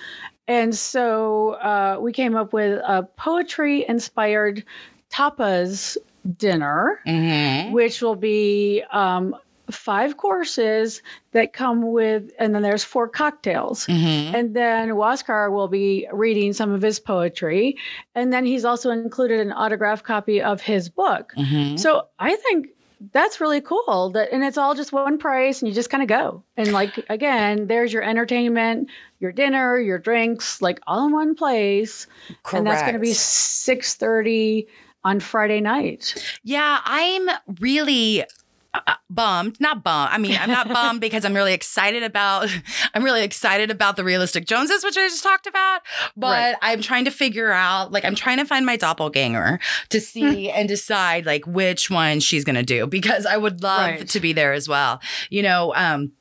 and 0.50 0.74
so 0.74 1.50
uh, 1.50 1.98
we 2.00 2.12
came 2.12 2.34
up 2.34 2.52
with 2.52 2.80
a 2.84 3.04
poetry 3.16 3.86
inspired 3.88 4.64
tapas 5.08 5.96
dinner, 6.36 6.98
mm-hmm. 7.06 7.72
which 7.72 8.02
will 8.02 8.16
be 8.16 8.82
um, 8.90 9.36
five 9.70 10.16
courses 10.16 11.02
that 11.30 11.52
come 11.52 11.92
with, 11.92 12.32
and 12.36 12.52
then 12.52 12.62
there's 12.62 12.82
four 12.82 13.06
cocktails. 13.06 13.86
Mm-hmm. 13.86 14.34
And 14.34 14.52
then 14.52 14.88
Huascar 14.88 15.52
will 15.52 15.68
be 15.68 16.08
reading 16.12 16.52
some 16.52 16.72
of 16.72 16.82
his 16.82 16.98
poetry. 16.98 17.76
And 18.16 18.32
then 18.32 18.44
he's 18.44 18.64
also 18.64 18.90
included 18.90 19.38
an 19.38 19.52
autographed 19.52 20.04
copy 20.04 20.42
of 20.42 20.60
his 20.60 20.88
book. 20.88 21.32
Mm-hmm. 21.36 21.76
So 21.76 22.08
I 22.18 22.34
think 22.34 22.70
that's 23.12 23.40
really 23.40 23.60
cool 23.60 24.10
that 24.10 24.32
and 24.32 24.44
it's 24.44 24.58
all 24.58 24.74
just 24.74 24.92
one 24.92 25.18
price 25.18 25.62
and 25.62 25.68
you 25.68 25.74
just 25.74 25.90
kind 25.90 26.02
of 26.02 26.08
go. 26.08 26.44
And 26.56 26.72
like 26.72 27.04
again 27.08 27.66
there's 27.66 27.92
your 27.92 28.02
entertainment 28.02 28.90
your 29.18 29.32
dinner 29.32 29.78
your 29.78 29.98
drinks 29.98 30.60
like 30.60 30.80
all 30.86 31.06
in 31.06 31.12
one 31.12 31.34
place. 31.34 32.06
Correct. 32.42 32.58
and 32.58 32.66
that's 32.66 32.82
going 32.82 32.94
to 32.94 33.00
be 33.00 33.12
6.30 33.12 34.66
on 35.02 35.20
friday 35.20 35.60
night. 35.60 36.14
Yeah 36.44 36.78
i'm 36.84 37.28
really 37.60 38.24
uh, 38.72 38.94
bummed 39.08 39.58
not 39.60 39.82
bummed 39.82 40.10
i 40.12 40.18
mean 40.18 40.36
i'm 40.40 40.48
not 40.48 40.68
bummed 40.68 41.00
because 41.00 41.24
i'm 41.24 41.34
really 41.34 41.52
excited 41.52 42.02
about 42.02 42.48
i'm 42.94 43.02
really 43.02 43.24
excited 43.24 43.70
about 43.70 43.96
the 43.96 44.04
realistic 44.04 44.46
joneses 44.46 44.84
which 44.84 44.96
i 44.96 45.08
just 45.08 45.22
talked 45.22 45.46
about 45.46 45.80
but 46.16 46.30
right. 46.30 46.56
i'm 46.62 46.80
trying 46.80 47.04
to 47.04 47.10
figure 47.10 47.50
out 47.50 47.90
like 47.90 48.04
i'm 48.04 48.14
trying 48.14 48.38
to 48.38 48.44
find 48.44 48.64
my 48.64 48.76
doppelganger 48.76 49.58
to 49.88 50.00
see 50.00 50.50
and 50.50 50.68
decide 50.68 51.26
like 51.26 51.44
which 51.46 51.90
one 51.90 52.20
she's 52.20 52.44
gonna 52.44 52.62
do 52.62 52.86
because 52.86 53.26
i 53.26 53.36
would 53.36 53.62
love 53.62 53.80
right. 53.80 54.08
to 54.08 54.20
be 54.20 54.32
there 54.32 54.52
as 54.52 54.68
well 54.68 55.00
you 55.30 55.42
know 55.42 55.72
um 55.74 56.12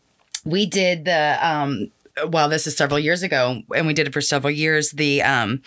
we 0.45 0.65
did 0.65 1.05
the 1.05 1.37
um 1.41 1.91
well, 2.27 2.49
this 2.49 2.67
is 2.67 2.75
several 2.75 2.99
years 2.99 3.23
ago, 3.23 3.61
and 3.75 3.87
we 3.87 3.93
did 3.93 4.07
it 4.07 4.13
for 4.13 4.21
several 4.21 4.51
years. 4.51 4.91
The 4.91 5.21
um, 5.21 5.61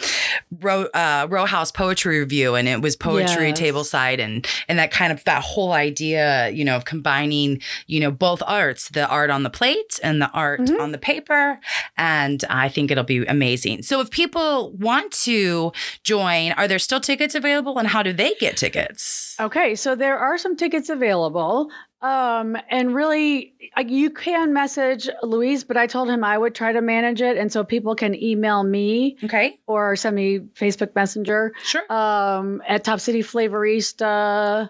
row 0.60 0.84
uh, 0.94 1.26
row 1.30 1.46
house 1.46 1.72
poetry 1.72 2.18
review, 2.18 2.54
and 2.54 2.68
it 2.68 2.80
was 2.80 2.96
poetry 2.96 3.48
yes. 3.48 3.60
tableside, 3.60 4.18
and 4.18 4.46
and 4.68 4.78
that 4.78 4.90
kind 4.90 5.12
of 5.12 5.24
that 5.24 5.42
whole 5.42 5.72
idea, 5.72 6.50
you 6.50 6.64
know, 6.64 6.76
of 6.76 6.84
combining, 6.84 7.60
you 7.86 8.00
know, 8.00 8.10
both 8.10 8.42
arts, 8.46 8.88
the 8.90 9.06
art 9.08 9.30
on 9.30 9.42
the 9.42 9.50
plate 9.50 9.98
and 10.02 10.20
the 10.20 10.30
art 10.30 10.60
mm-hmm. 10.60 10.80
on 10.80 10.92
the 10.92 10.98
paper, 10.98 11.60
and 11.96 12.44
I 12.50 12.68
think 12.68 12.90
it'll 12.90 13.04
be 13.04 13.24
amazing. 13.26 13.82
So, 13.82 14.00
if 14.00 14.10
people 14.10 14.72
want 14.72 15.12
to 15.24 15.72
join, 16.04 16.52
are 16.52 16.68
there 16.68 16.78
still 16.78 17.00
tickets 17.00 17.34
available, 17.34 17.78
and 17.78 17.88
how 17.88 18.02
do 18.02 18.12
they 18.12 18.34
get 18.34 18.56
tickets? 18.56 19.36
Okay, 19.40 19.74
so 19.74 19.94
there 19.94 20.18
are 20.18 20.38
some 20.38 20.56
tickets 20.56 20.88
available. 20.88 21.70
Um, 22.02 22.56
and 22.68 22.94
really, 22.94 23.54
you 23.86 24.10
can 24.10 24.52
message 24.52 25.08
Louise, 25.22 25.62
but 25.62 25.76
I 25.76 25.86
told 25.86 26.10
him 26.10 26.24
I 26.24 26.36
would 26.36 26.54
try 26.54 26.72
to 26.72 26.80
manage 26.80 27.22
it. 27.22 27.36
And 27.36 27.50
so 27.52 27.62
people 27.62 27.94
can 27.94 28.20
email 28.20 28.62
me. 28.62 29.16
Okay. 29.22 29.60
Or 29.66 29.94
send 29.94 30.16
me 30.16 30.40
Facebook 30.40 30.94
Messenger. 30.96 31.52
Sure. 31.62 31.92
Um, 31.92 32.60
at 32.66 32.82
Top 32.82 32.98
City 32.98 33.22
Flavorista 33.22 34.68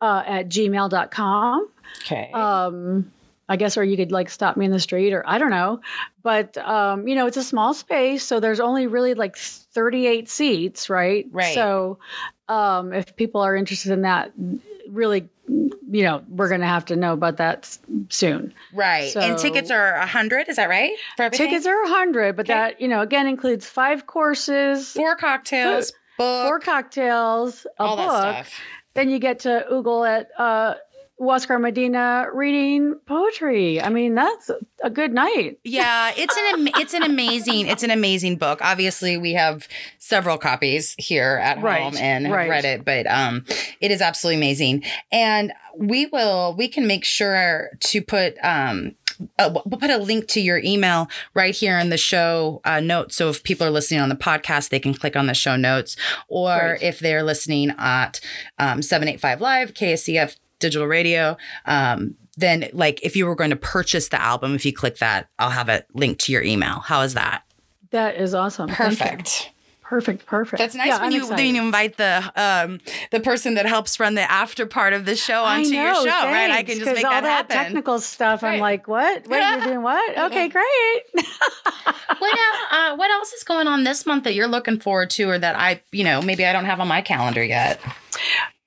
uh, 0.00 0.22
at 0.26 0.48
gmail.com. 0.48 1.68
Okay. 2.04 2.30
Um, 2.32 3.12
I 3.48 3.56
guess, 3.56 3.76
or 3.76 3.84
you 3.84 3.96
could 3.96 4.12
like 4.12 4.30
stop 4.30 4.56
me 4.56 4.64
in 4.64 4.70
the 4.70 4.80
street, 4.80 5.12
or 5.12 5.22
I 5.28 5.38
don't 5.38 5.50
know. 5.50 5.80
But 6.22 6.56
um, 6.56 7.06
you 7.06 7.16
know, 7.16 7.26
it's 7.26 7.36
a 7.36 7.42
small 7.42 7.74
space, 7.74 8.24
so 8.24 8.40
there's 8.40 8.60
only 8.60 8.86
really 8.86 9.14
like 9.14 9.36
38 9.36 10.28
seats, 10.28 10.88
right? 10.88 11.26
Right. 11.30 11.54
So 11.54 11.98
um, 12.48 12.92
if 12.92 13.14
people 13.16 13.42
are 13.42 13.54
interested 13.54 13.92
in 13.92 14.02
that, 14.02 14.32
really, 14.88 15.28
you 15.90 16.02
know, 16.04 16.22
we're 16.28 16.48
gonna 16.48 16.66
have 16.66 16.86
to 16.86 16.96
know 16.96 17.12
about 17.12 17.36
that 17.38 17.76
soon. 18.08 18.54
Right. 18.72 19.14
and 19.16 19.38
tickets 19.38 19.70
are 19.70 19.94
a 19.94 20.06
hundred. 20.06 20.48
Is 20.48 20.56
that 20.56 20.68
right? 20.68 20.92
For 21.16 21.24
everything? 21.24 21.48
Tickets 21.48 21.66
are 21.66 21.78
a 21.84 21.88
100, 21.90 22.36
but 22.36 22.46
Okay. 22.46 22.54
that 22.54 22.80
you 22.80 22.88
know 22.88 23.00
again 23.02 23.26
includes 23.26 23.66
five 23.66 24.06
courses, 24.06 24.92
four 24.92 25.16
cocktails, 25.16 25.92
book, 26.18 26.46
four 26.46 26.60
cocktails, 26.60 27.66
a 27.78 27.82
all 27.82 27.96
book. 27.96 28.10
that 28.10 28.46
stuff. 28.46 28.60
Then 28.94 29.08
you 29.10 29.18
get 29.18 29.40
to 29.40 29.64
oogle 29.72 30.06
at 30.08 30.28
uh, 30.38 30.74
Huascar 31.22 31.60
Medina 31.60 32.26
reading 32.34 32.96
poetry. 33.06 33.80
I 33.80 33.88
mean, 33.90 34.16
that's 34.16 34.50
a 34.82 34.90
good 34.90 35.12
night. 35.12 35.58
Yeah, 35.62 36.12
it's 36.16 36.36
an 36.36 36.68
it's 36.80 36.94
an 36.94 37.04
amazing 37.04 37.68
it's 37.68 37.84
an 37.84 37.92
amazing 37.92 38.36
book. 38.36 38.58
Obviously, 38.60 39.16
we 39.16 39.34
have 39.34 39.68
several 39.98 40.36
copies 40.36 40.96
here 40.98 41.38
at 41.42 41.62
Right, 41.62 41.82
home 41.82 41.96
and 41.96 42.30
right. 42.30 42.50
read 42.50 42.64
it, 42.64 42.84
but 42.84 43.06
um, 43.06 43.44
it 43.80 43.92
is 43.92 44.02
absolutely 44.02 44.36
amazing. 44.38 44.82
And 45.12 45.52
we 45.76 46.06
will 46.06 46.54
we 46.58 46.66
can 46.66 46.86
make 46.88 47.04
sure 47.04 47.70
to 47.80 48.02
put 48.02 48.36
um. 48.42 48.96
Uh, 49.38 49.50
we'll 49.66 49.78
put 49.78 49.90
a 49.90 49.98
link 49.98 50.26
to 50.26 50.40
your 50.40 50.58
email 50.64 51.06
right 51.32 51.54
here 51.54 51.78
in 51.78 51.90
the 51.90 51.98
show 51.98 52.60
uh, 52.64 52.80
notes. 52.80 53.14
So 53.14 53.28
if 53.28 53.44
people 53.44 53.64
are 53.64 53.70
listening 53.70 54.00
on 54.00 54.08
the 54.08 54.16
podcast, 54.16 54.70
they 54.70 54.80
can 54.80 54.94
click 54.94 55.14
on 55.14 55.26
the 55.26 55.34
show 55.34 55.54
notes. 55.54 55.96
Or 56.26 56.48
Right. 56.72 56.82
if 56.82 56.98
they're 56.98 57.22
listening 57.22 57.72
at 57.78 58.20
um, 58.58 58.82
785 58.82 59.40
Live, 59.40 59.74
KSCF 59.74 60.38
Digital 60.62 60.86
Radio, 60.88 61.36
um, 61.66 62.14
then 62.38 62.68
like 62.72 62.98
if 63.02 63.14
you 63.16 63.26
were 63.26 63.34
going 63.34 63.50
to 63.50 63.56
purchase 63.56 64.08
the 64.08 64.20
album, 64.20 64.54
if 64.54 64.64
you 64.64 64.72
click 64.72 64.96
that, 64.98 65.28
I'll 65.38 65.50
have 65.50 65.68
it 65.68 65.86
linked 65.92 66.22
to 66.22 66.32
your 66.32 66.42
email. 66.42 66.80
How 66.80 67.02
is 67.02 67.12
that? 67.14 67.42
That 67.90 68.16
is 68.16 68.32
awesome. 68.34 68.68
Perfect. 68.70 69.50
Perfect. 69.82 70.24
Perfect. 70.24 70.56
That's 70.58 70.74
nice 70.74 70.88
Yeah, 70.88 71.02
when 71.02 71.12
you 71.12 71.18
excited. 71.24 71.38
then 71.38 71.54
you 71.54 71.60
invite 71.60 71.98
the 71.98 72.32
um 72.34 72.80
the 73.10 73.20
person 73.20 73.52
that 73.56 73.66
helps 73.66 74.00
run 74.00 74.14
the 74.14 74.22
after 74.30 74.64
part 74.64 74.94
of 74.94 75.04
the 75.04 75.14
show 75.14 75.44
onto 75.44 75.68
know, 75.72 75.82
your 75.84 75.94
show, 75.94 76.08
right? 76.08 76.50
I 76.50 76.54
thanks, 76.54 76.70
can 76.70 76.78
just 76.78 76.86
'cause 76.88 76.96
make 76.96 77.04
all 77.04 77.10
that, 77.20 77.48
that 77.48 77.52
happen. 77.52 77.56
technical 77.66 78.00
stuff. 78.00 78.42
I'm 78.42 78.58
like, 78.58 78.88
what? 78.88 79.26
What 79.28 79.42
are 79.42 79.58
you're 79.58 79.66
doing? 79.66 79.82
What? 79.82 80.18
Okay, 80.32 80.48
great. 80.48 81.02
what 82.18 82.38
uh, 82.38 82.74
uh, 82.74 82.96
what 82.96 83.10
else 83.10 83.34
is 83.34 83.44
going 83.44 83.66
on 83.68 83.84
this 83.84 84.06
month 84.06 84.24
that 84.24 84.32
you're 84.34 84.48
looking 84.48 84.80
forward 84.80 85.10
to, 85.10 85.24
or 85.28 85.38
that 85.38 85.56
I 85.56 85.82
you 85.92 86.04
know 86.04 86.22
maybe 86.22 86.46
I 86.46 86.54
don't 86.54 86.64
have 86.64 86.80
on 86.80 86.88
my 86.88 87.02
calendar 87.02 87.44
yet? 87.44 87.78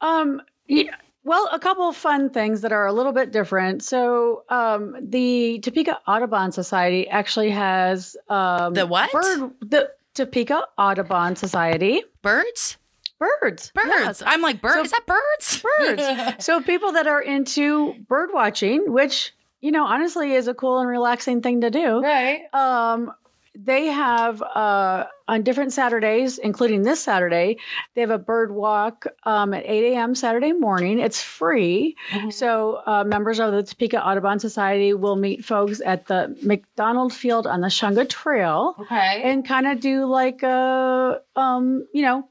Um, 0.02 0.44
yeah, 0.68 0.96
well, 1.26 1.50
a 1.52 1.60
couple 1.60 1.90
of 1.90 1.96
fun 1.98 2.30
things 2.30 2.62
that 2.62 2.72
are 2.72 2.86
a 2.88 2.94
little 2.94 3.12
bit 3.12 3.32
different. 3.32 3.84
So, 3.84 4.44
um, 4.48 4.96
the 5.02 5.60
Topeka 5.60 6.00
Audubon 6.08 6.52
Society 6.54 7.10
actually 7.10 7.50
has 7.50 8.16
um, 8.30 8.74
The 8.76 8.86
what? 8.86 9.12
Bird, 9.12 9.52
the 9.62 9.92
Topeka 10.14 10.62
Audubon 10.78 11.36
Society. 11.36 12.04
Birds, 12.22 12.78
Birds. 13.20 13.72
birds. 13.74 14.24
I'm 14.26 14.42
like 14.42 14.62
bird. 14.62 14.74
So- 14.74 14.82
is 14.84 14.92
that 14.92 15.06
birds? 15.06 15.64
Birds. 15.80 16.46
so, 16.46 16.62
people 16.62 16.94
that 16.94 17.08
are 17.08 17.22
into 17.22 17.94
bird 18.08 18.30
watching, 18.34 18.92
which 18.94 19.34
you 19.62 19.72
know, 19.72 19.86
honestly, 19.86 20.34
is 20.34 20.48
a 20.48 20.54
cool 20.54 20.78
and 20.80 20.88
relaxing 20.88 21.42
thing 21.42 21.62
to 21.62 21.72
do. 21.72 22.02
right. 22.02 22.42
Um, 22.54 23.12
they 23.56 23.88
have 23.88 24.42
uh, 24.42 25.06
on 25.28 25.44
different 25.44 25.74
Saturdays, 25.74 26.38
including 26.38 26.82
this 26.84 27.02
Saturday, 27.02 27.58
they 27.94 28.02
have 28.02 28.10
a 28.12 28.18
bird 28.18 28.52
walk 28.52 29.08
um, 29.24 29.54
at 29.54 29.64
8 29.66 29.94
a.m. 29.94 30.14
Saturday 30.16 30.52
morning. 30.52 31.00
It's 31.00 31.22
free. 31.22 31.96
Mm-hmm. 32.12 32.30
So 32.32 32.82
uh, 32.86 33.04
members 33.06 33.40
of 33.40 33.52
the 33.54 33.64
Topeka 33.64 34.06
Audubon 34.06 34.40
Society 34.40 34.94
will 34.94 35.16
meet 35.16 35.46
folks 35.46 35.82
at 35.84 36.06
the 36.08 36.38
McDonald 36.44 37.14
Field 37.14 37.48
on 37.48 37.62
the 37.62 37.68
Shunga 37.68 38.08
Trail 38.08 38.76
Okay. 38.80 39.22
and 39.24 39.48
kind 39.48 39.68
of 39.68 39.80
do 39.80 40.06
like 40.06 40.44
a, 40.44 41.22
um, 41.36 41.88
you 41.94 42.02
know, 42.04 42.28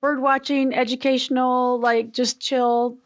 bird 0.00 0.20
watching, 0.20 0.74
educational, 0.74 1.78
like 1.80 2.12
just 2.12 2.40
chill, 2.40 2.96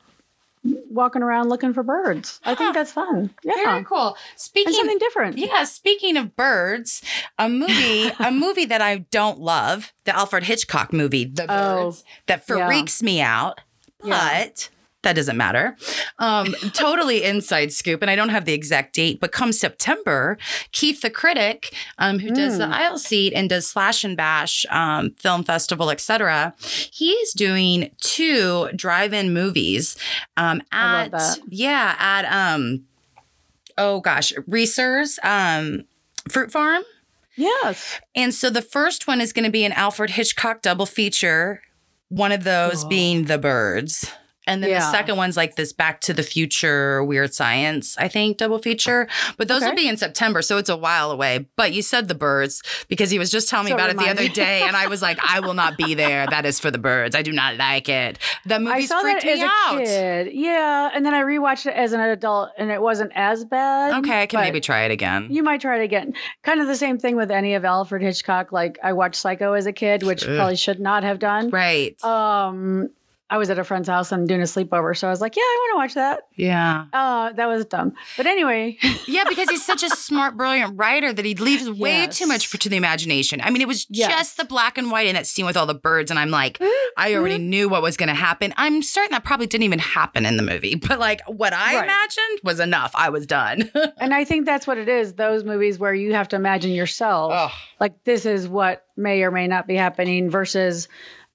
walking 0.90 1.22
around 1.22 1.48
looking 1.48 1.74
for 1.74 1.82
birds. 1.82 2.40
I 2.44 2.54
think 2.54 2.74
that's 2.74 2.92
fun. 2.92 3.30
Yeah. 3.42 3.54
Very 3.54 3.84
cool. 3.84 4.08
And 4.08 4.16
Speaking 4.36 4.72
something 4.72 4.98
different. 4.98 5.38
Yeah, 5.38 5.64
speaking 5.64 6.16
of 6.16 6.34
birds, 6.36 7.02
a 7.38 7.48
movie, 7.48 8.10
a 8.18 8.30
movie 8.32 8.64
that 8.66 8.80
I 8.80 8.98
don't 9.10 9.40
love, 9.40 9.92
the 10.04 10.16
Alfred 10.16 10.44
Hitchcock 10.44 10.92
movie, 10.92 11.24
The 11.26 11.44
Oh, 11.48 11.84
Birds, 11.84 12.04
that 12.26 12.44
yeah. 12.48 12.66
freaks 12.66 13.02
me 13.02 13.20
out, 13.20 13.60
but 14.00 14.08
Yeah. 14.08 14.73
That 15.04 15.14
doesn't 15.14 15.36
matter. 15.36 15.76
Um, 16.18 16.54
totally 16.74 17.22
inside 17.22 17.72
scoop, 17.72 18.02
and 18.02 18.10
I 18.10 18.16
don't 18.16 18.30
have 18.30 18.44
the 18.44 18.52
exact 18.52 18.94
date, 18.94 19.20
but 19.20 19.32
come 19.32 19.52
September, 19.52 20.36
Keith 20.72 21.00
the 21.00 21.10
critic, 21.10 21.74
um, 21.98 22.18
who 22.18 22.30
does 22.30 22.58
the 22.58 22.64
Mm. 22.64 22.72
aisle 22.72 22.98
seat 22.98 23.32
and 23.34 23.48
does 23.48 23.66
Slash 23.68 24.02
and 24.04 24.16
Bash 24.16 24.66
um, 24.70 25.10
Film 25.20 25.44
Festival, 25.44 25.90
etc., 25.90 26.54
he's 26.92 27.32
doing 27.34 27.90
two 28.00 28.68
drive-in 28.74 29.32
movies 29.32 29.96
um, 30.36 30.60
at 30.72 31.12
yeah 31.48 31.94
at 31.98 32.24
um 32.26 32.84
oh 33.78 34.00
gosh 34.00 34.32
Reese's 34.46 35.18
um 35.22 35.84
fruit 36.28 36.50
farm 36.50 36.82
Yes. 37.36 38.00
and 38.14 38.32
so 38.32 38.48
the 38.50 38.62
first 38.62 39.06
one 39.06 39.20
is 39.20 39.32
going 39.32 39.44
to 39.44 39.50
be 39.50 39.64
an 39.64 39.72
alfred 39.72 40.10
hitchcock 40.10 40.62
double 40.62 40.86
feature 40.86 41.62
one 42.08 42.30
of 42.32 42.44
those 42.44 42.80
Cool. 42.82 42.88
being 42.88 43.24
the 43.24 43.38
birds 43.38 44.10
and 44.46 44.62
then 44.62 44.70
the 44.70 44.90
second 44.90 45.16
one's 45.16 45.36
like 45.36 45.56
this 45.56 45.72
back 45.72 46.00
to 46.00 46.12
the 46.12 46.22
future 46.22 47.02
weird 47.04 47.32
science 47.34 47.96
i 47.98 48.08
think 48.08 48.36
double 48.36 48.58
feature 48.58 49.06
but 49.36 49.48
those 49.48 49.62
will 49.62 49.74
be 49.74 49.88
in 49.88 49.96
september 49.96 50.42
so 50.42 50.58
it's 50.58 50.68
a 50.68 50.76
while 50.76 51.10
away 51.10 51.46
but 51.56 51.72
you 51.72 51.82
said 51.82 52.08
the 52.08 52.14
birds 52.14 52.62
because 52.88 53.10
he 53.10 53.18
was 53.18 53.30
just 53.30 53.48
telling 53.48 53.64
me 53.66 53.70
So 53.70 53.76
about 53.76 53.90
it 53.90 53.96
the 53.96 54.08
other 54.08 54.28
day 54.28 54.62
and 54.62 54.76
i 54.76 54.86
was 54.86 55.00
like 55.02 55.18
i 55.26 55.40
will 55.40 55.54
not 55.54 55.76
be 55.76 55.94
there 55.94 56.26
that 56.30 56.44
is 56.46 56.58
for 56.60 56.70
the 56.70 56.78
birds 56.78 57.14
i 57.16 57.22
do 57.22 57.32
not 57.32 57.56
like 57.56 57.88
it 57.88 58.18
the 58.44 58.56
I 58.56 58.58
movie's 58.58 58.88
saw 58.88 59.00
freaked 59.00 59.24
that 59.24 59.36
me 59.36 59.42
out 59.42 59.78
kid. 59.84 60.32
Yeah, 60.34 60.90
and 60.94 61.04
then 61.06 61.14
I 61.14 61.22
rewatched 61.22 61.66
it 61.66 61.74
as 61.74 61.92
an 61.92 62.00
adult, 62.00 62.50
and 62.58 62.70
it 62.70 62.80
wasn't 62.80 63.12
as 63.14 63.44
bad. 63.44 63.94
okay 63.98 64.22
i 64.22 64.26
can 64.26 64.40
maybe 64.40 64.60
try 64.60 64.82
it 64.84 64.90
again 64.90 65.28
You 65.30 65.42
might 65.42 65.60
try 65.60 65.78
it 65.80 65.84
again. 65.84 66.14
Kind 66.42 66.60
of 66.60 66.66
the 66.66 66.76
same 66.76 66.98
thing 66.98 67.16
with 67.16 67.30
any 67.30 67.54
of 67.54 67.64
Alfred 67.64 68.02
Hitchcock. 68.02 68.52
Like 68.52 68.78
I 68.82 68.92
watched 68.92 69.16
Psycho 69.16 69.52
as 69.54 69.66
a 69.66 69.72
kid, 69.72 70.02
which 70.02 70.24
Ugh. 70.26 70.36
probably 70.36 70.56
should 70.56 70.80
not 70.80 71.02
have 71.04 71.18
done. 71.18 71.50
right 71.50 72.02
Um, 72.04 72.90
I 73.30 73.38
was 73.38 73.48
at 73.50 73.58
a 73.58 73.64
friend's 73.64 73.88
house 73.88 74.12
and 74.12 74.28
doing 74.28 74.40
a 74.42 74.44
sleepover, 74.44 74.96
so 74.96 75.08
I 75.08 75.10
was 75.10 75.20
like, 75.20 75.34
"Yeah, 75.34 75.42
I 75.42 75.56
want 75.60 75.72
to 75.72 75.76
watch 75.78 75.94
that." 75.94 76.20
yeah 76.36 76.84
Uh, 76.92 77.32
that 77.32 77.46
was 77.46 77.64
dumb. 77.64 77.94
But 78.18 78.26
anyway, 78.26 78.76
Yeah, 79.06 79.24
because 79.28 79.48
he's 79.48 79.64
such 79.64 79.82
a 79.82 79.88
smart, 79.96 80.36
brilliant 80.36 80.76
writer 80.78 81.12
that 81.12 81.24
he 81.24 81.34
leaves 81.34 81.68
way 81.70 82.02
Yes. 82.02 82.18
too 82.18 82.26
much 82.26 82.46
for, 82.46 82.58
to 82.58 82.68
the 82.68 82.76
imagination. 82.76 83.40
I 83.42 83.50
mean, 83.50 83.62
it 83.62 83.68
was 83.68 83.86
Yes. 83.88 84.10
just 84.10 84.36
the 84.36 84.44
black 84.44 84.76
and 84.78 84.90
white 84.90 85.06
in 85.06 85.14
that 85.14 85.26
scene 85.26 85.46
with 85.46 85.56
all 85.56 85.66
the 85.66 85.74
birds, 85.74 86.10
and 86.10 86.20
I'm 86.20 86.30
like, 86.30 86.60
I 86.98 87.14
already 87.14 87.38
knew 87.38 87.68
what 87.68 87.82
was 87.82 87.96
going 87.96 88.08
to 88.10 88.14
happen. 88.14 88.52
I'm 88.56 88.82
certain 88.82 89.12
that 89.12 89.24
probably 89.24 89.46
didn't 89.46 89.64
even 89.64 89.78
happen 89.78 90.26
in 90.26 90.36
the 90.36 90.42
movie, 90.42 90.74
but 90.74 90.98
like 91.00 91.22
what 91.26 91.52
I 91.54 91.76
Right. 91.76 91.84
imagined 91.84 92.40
was 92.44 92.60
enough. 92.60 92.92
I 92.94 93.08
was 93.08 93.26
done. 93.26 93.70
and 93.98 94.12
I 94.14 94.24
think 94.24 94.44
that's 94.44 94.66
what 94.66 94.76
it 94.78 94.88
is. 94.88 95.14
Those 95.14 95.44
movies 95.44 95.78
where 95.78 95.94
you 95.94 96.12
have 96.12 96.28
to 96.28 96.36
imagine 96.36 96.72
yourself. 96.72 97.32
oh, 97.34 97.52
like 97.80 98.04
this 98.04 98.26
is 98.26 98.46
what 98.46 98.84
may 98.96 99.22
or 99.22 99.30
may 99.30 99.46
not 99.48 99.66
be 99.66 99.74
happening 99.76 100.28
versus 100.30 100.88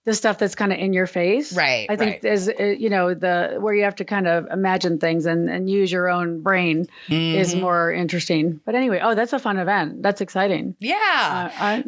the 0.09 0.15
stuff 0.15 0.39
that's 0.39 0.55
kind 0.55 0.73
of 0.73 0.79
in 0.79 0.91
your 0.91 1.05
face. 1.07 1.53
Right, 1.55 1.85
I 1.89 1.95
think 1.95 2.23
right. 2.23 2.33
is 2.33 2.49
uh, 2.49 2.63
you 2.63 2.89
know 2.89 3.13
the 3.13 3.57
where 3.59 3.75
you 3.75 3.83
have 3.83 3.95
to 3.97 4.05
kind 4.05 4.27
of 4.27 4.47
imagine 4.51 4.97
things 4.97 5.25
and 5.27 5.49
and 5.49 5.69
use 5.69 5.91
your 5.91 6.09
own 6.09 6.41
brain 6.41 6.87
is 7.09 7.53
Mhm. 7.53 7.61
more 7.61 7.91
interesting. 7.93 8.59
But 8.65 8.73
anyway, 8.75 8.99
oh, 9.03 9.13
that's 9.15 9.33
a 9.33 9.39
fun 9.39 9.57
event. 9.57 10.01
That's 10.01 10.21
exciting. 10.21 10.75
yeah. 10.79 11.51
Uh, 11.53 11.63
I, 11.63 11.83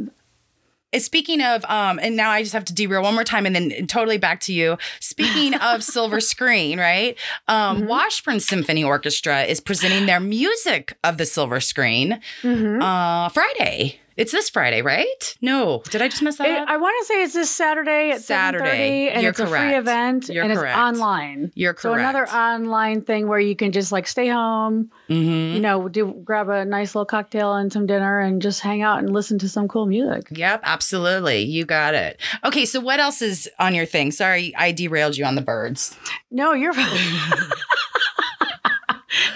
Uh, 0.93 0.99
Speaking 0.99 1.41
of, 1.41 1.63
um, 1.69 2.01
and 2.03 2.17
now 2.17 2.31
I 2.31 2.41
just 2.41 2.51
have 2.51 2.65
to 2.65 2.73
derail 2.73 3.01
one 3.01 3.13
more 3.13 3.23
time 3.23 3.45
and 3.45 3.55
then 3.55 3.87
totally 3.87 4.17
back 4.17 4.41
to 4.41 4.51
you. 4.53 4.77
Speaking 4.99 5.53
of 5.55 5.81
silver 5.95 6.19
screen, 6.19 6.79
right? 6.81 7.17
Um, 7.47 7.83
Mhm. 7.83 7.87
Washburn 7.87 8.39
Symphony 8.41 8.83
Orchestra 8.83 9.43
is 9.43 9.61
presenting 9.61 10.05
their 10.05 10.19
music 10.19 10.97
of 11.01 11.17
the 11.17 11.25
silver 11.25 11.61
screen 11.61 12.19
mhm. 12.43 12.81
uh 12.83 13.29
Friday. 13.29 14.00
It's 14.17 14.31
this 14.33 14.49
Friday, 14.49 14.81
right? 14.81 15.37
No, 15.41 15.81
did 15.89 16.01
I 16.01 16.09
just 16.09 16.21
mess 16.21 16.35
that 16.37 16.49
It- 16.49 16.57
up? 16.59 16.67
I 16.69 16.77
want 16.77 16.93
to 17.01 17.05
say 17.05 17.23
it's 17.23 17.33
this 17.33 17.49
Saturday 17.49 18.11
at 18.11 18.21
Saturday. 18.21 19.09
and 19.09 19.21
You're 19.21 19.31
it's 19.31 19.39
a 19.39 19.45
correct. 19.45 19.63
free 19.63 19.75
event 19.77 20.29
You're 20.29 20.43
and 20.43 20.53
correct. 20.53 20.77
it's 20.77 20.99
online. 20.99 21.51
You're 21.55 21.73
correct. 21.73 21.81
So 21.81 21.93
another 21.93 22.27
online 22.29 23.01
thing 23.03 23.27
where 23.27 23.39
you 23.39 23.55
can 23.55 23.71
just 23.71 23.91
like 23.91 24.07
stay 24.07 24.27
home, 24.27 24.91
Mhm. 25.09 25.53
you 25.53 25.59
know, 25.61 25.87
do 25.87 26.13
grab 26.25 26.49
a 26.49 26.65
nice 26.65 26.93
little 26.93 27.05
cocktail 27.05 27.53
and 27.55 27.71
some 27.71 27.85
dinner 27.87 28.19
and 28.19 28.41
just 28.41 28.59
hang 28.59 28.81
out 28.81 28.99
and 28.99 29.11
listen 29.13 29.39
to 29.39 29.49
some 29.49 29.67
cool 29.69 29.85
music. 29.85 30.27
Yep, 30.31 30.61
absolutely. 30.63 31.43
You 31.43 31.65
got 31.65 31.93
it. 31.95 32.19
Okay, 32.43 32.65
so 32.65 32.79
what 32.81 32.99
else 32.99 33.21
is 33.21 33.49
on 33.59 33.73
your 33.73 33.85
thing? 33.85 34.11
Sorry, 34.11 34.53
I 34.57 34.71
derailed 34.73 35.15
you 35.17 35.23
on 35.25 35.35
the 35.35 35.41
birds. 35.41 35.95
No, 36.29 36.53
you're 36.53 36.73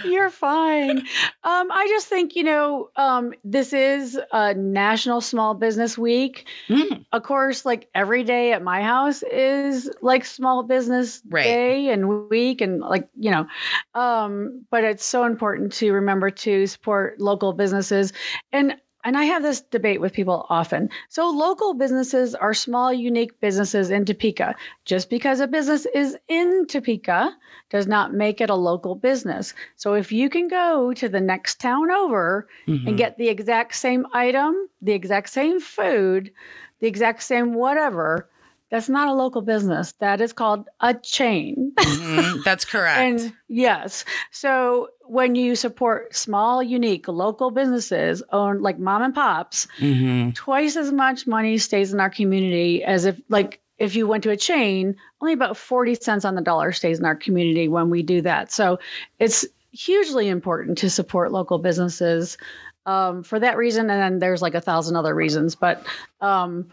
You're 0.05 0.29
fine. 0.29 0.99
Um, 0.99 1.71
I 1.71 1.87
just 1.89 2.07
think, 2.07 2.35
you 2.35 2.43
know, 2.43 2.89
um, 2.95 3.33
this 3.43 3.73
is 3.73 4.19
a 4.31 4.53
National 4.53 5.21
Small 5.21 5.53
Business 5.53 5.97
Week. 5.97 6.47
Mm, 6.69 7.05
Of 7.11 7.23
course, 7.23 7.65
like 7.65 7.89
every 7.93 8.23
day 8.23 8.53
at 8.53 8.63
my 8.63 8.81
house 8.81 9.23
is 9.23 9.89
like 10.01 10.25
Small 10.25 10.63
Business 10.63 11.21
Right. 11.29 11.43
Day 11.43 11.89
and 11.89 12.29
week, 12.29 12.61
and 12.61 12.79
like, 12.79 13.09
you 13.17 13.31
know, 13.31 13.47
um, 13.93 14.65
but 14.71 14.83
it's 14.83 15.05
so 15.05 15.25
important 15.25 15.73
to 15.73 15.91
remember 15.91 16.29
to 16.29 16.67
support 16.67 17.19
local 17.19 17.53
businesses. 17.53 18.13
And 18.51 18.75
and 19.05 19.15
I 19.15 19.25
have 19.25 19.43
this 19.43 19.61
debate 19.61 20.01
with 20.01 20.13
people 20.13 20.45
often. 20.49 20.89
So, 21.09 21.29
local 21.29 21.75
businesses 21.75 22.33
are 22.33 22.55
small, 22.55 22.91
unique 22.91 23.39
businesses 23.39 23.91
in 23.91 24.03
Topeka. 24.03 24.55
Just 24.83 25.11
because 25.11 25.39
a 25.39 25.47
business 25.47 25.85
is 25.85 26.17
in 26.27 26.65
Topeka 26.65 27.31
does 27.69 27.85
not 27.85 28.13
make 28.13 28.41
it 28.41 28.49
a 28.49 28.55
local 28.55 28.95
business. 28.95 29.53
So, 29.75 29.93
if 29.93 30.11
you 30.11 30.29
can 30.29 30.47
go 30.47 30.91
to 30.93 31.07
the 31.07 31.21
next 31.21 31.61
town 31.61 31.91
over 31.91 32.47
mhm. 32.67 32.87
and 32.87 32.97
get 32.97 33.17
the 33.17 33.29
exact 33.29 33.75
same 33.75 34.07
item, 34.11 34.55
the 34.81 34.93
exact 34.93 35.29
same 35.29 35.59
food, 35.61 36.31
the 36.79 36.87
exact 36.87 37.21
same 37.21 37.53
whatever, 37.53 38.27
that's 38.71 38.89
not 38.89 39.07
a 39.07 39.13
local 39.13 39.41
business. 39.41 39.91
That 39.99 40.21
is 40.21 40.33
called 40.33 40.67
a 40.79 40.93
chain. 40.93 41.73
Mhm, 41.77 42.43
That's 42.45 42.65
correct. 42.65 42.97
And 42.97 43.33
yes, 43.47 44.05
so 44.31 44.89
when 45.01 45.35
you 45.35 45.55
support 45.55 46.15
small, 46.15 46.63
unique 46.63 47.07
local 47.07 47.51
businesses 47.51 48.23
owned 48.31 48.61
like 48.61 48.79
mom 48.79 49.01
and 49.03 49.13
pops, 49.15 49.67
Mhm. 49.79 50.33
twice 50.33 50.75
as 50.75 50.91
much 50.91 51.27
money 51.27 51.57
stays 51.57 51.93
in 51.93 51.99
our 51.99 52.09
community 52.09 52.83
as 52.83 53.05
if 53.05 53.19
like 53.29 53.61
if 53.77 53.95
you 53.95 54.07
went 54.07 54.23
to 54.23 54.29
a 54.31 54.37
chain, 54.37 54.95
only 55.21 55.33
about 55.33 55.57
40 55.57 55.95
cents 55.95 56.23
on 56.25 56.33
the 56.35 56.41
dollar 56.41 56.71
stays 56.71 56.97
in 56.99 57.05
our 57.05 57.15
community 57.15 57.67
when 57.67 57.89
we 57.89 58.03
do 58.03 58.21
that. 58.21 58.51
So 58.51 58.79
it's 59.19 59.45
hugely 59.71 60.29
important 60.29 60.77
to 60.79 60.89
support 60.89 61.31
local 61.33 61.57
businesses 61.59 62.37
um, 62.85 63.23
for 63.23 63.37
that 63.37 63.57
reason. 63.57 63.89
And 63.89 64.01
then 64.01 64.19
there's 64.19 64.41
like 64.41 64.55
a 64.55 64.61
thousand 64.61 64.95
other 64.95 65.13
reasons, 65.13 65.55
but 65.55 65.85
um, 66.21 66.69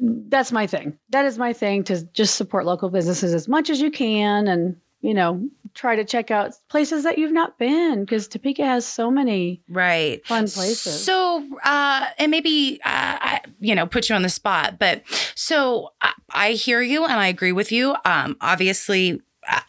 that's 0.00 0.52
my 0.52 0.66
thing. 0.66 0.98
That 1.10 1.24
is 1.24 1.38
my 1.38 1.52
thing 1.52 1.84
to 1.84 2.02
just 2.12 2.34
support 2.36 2.64
local 2.64 2.90
businesses 2.90 3.34
as 3.34 3.48
much 3.48 3.70
as 3.70 3.80
you 3.80 3.90
can 3.90 4.48
and, 4.48 4.76
you 5.00 5.14
know, 5.14 5.48
try 5.74 5.96
to 5.96 6.04
check 6.04 6.30
out 6.30 6.52
places 6.68 7.04
that 7.04 7.18
you've 7.18 7.32
not 7.32 7.58
been 7.58 8.00
because 8.04 8.28
Topeka 8.28 8.64
has 8.64 8.86
so 8.86 9.10
many 9.10 9.60
Right. 9.68 10.24
fun 10.26 10.46
places. 10.48 11.04
So, 11.04 11.46
uh, 11.64 12.06
and 12.18 12.30
maybe, 12.30 12.80
uh, 12.84 12.88
I, 13.20 13.40
you 13.60 13.74
know, 13.74 13.86
put 13.86 14.08
you 14.08 14.14
on 14.14 14.22
the 14.22 14.28
spot, 14.28 14.78
but 14.78 15.02
so 15.34 15.90
I, 16.00 16.12
I 16.30 16.50
hear 16.52 16.80
you 16.80 17.04
and 17.04 17.14
I 17.14 17.26
agree 17.28 17.52
with 17.52 17.72
you. 17.72 17.94
Um, 18.04 18.36
obviously, 18.40 19.20
uh, 19.48 19.60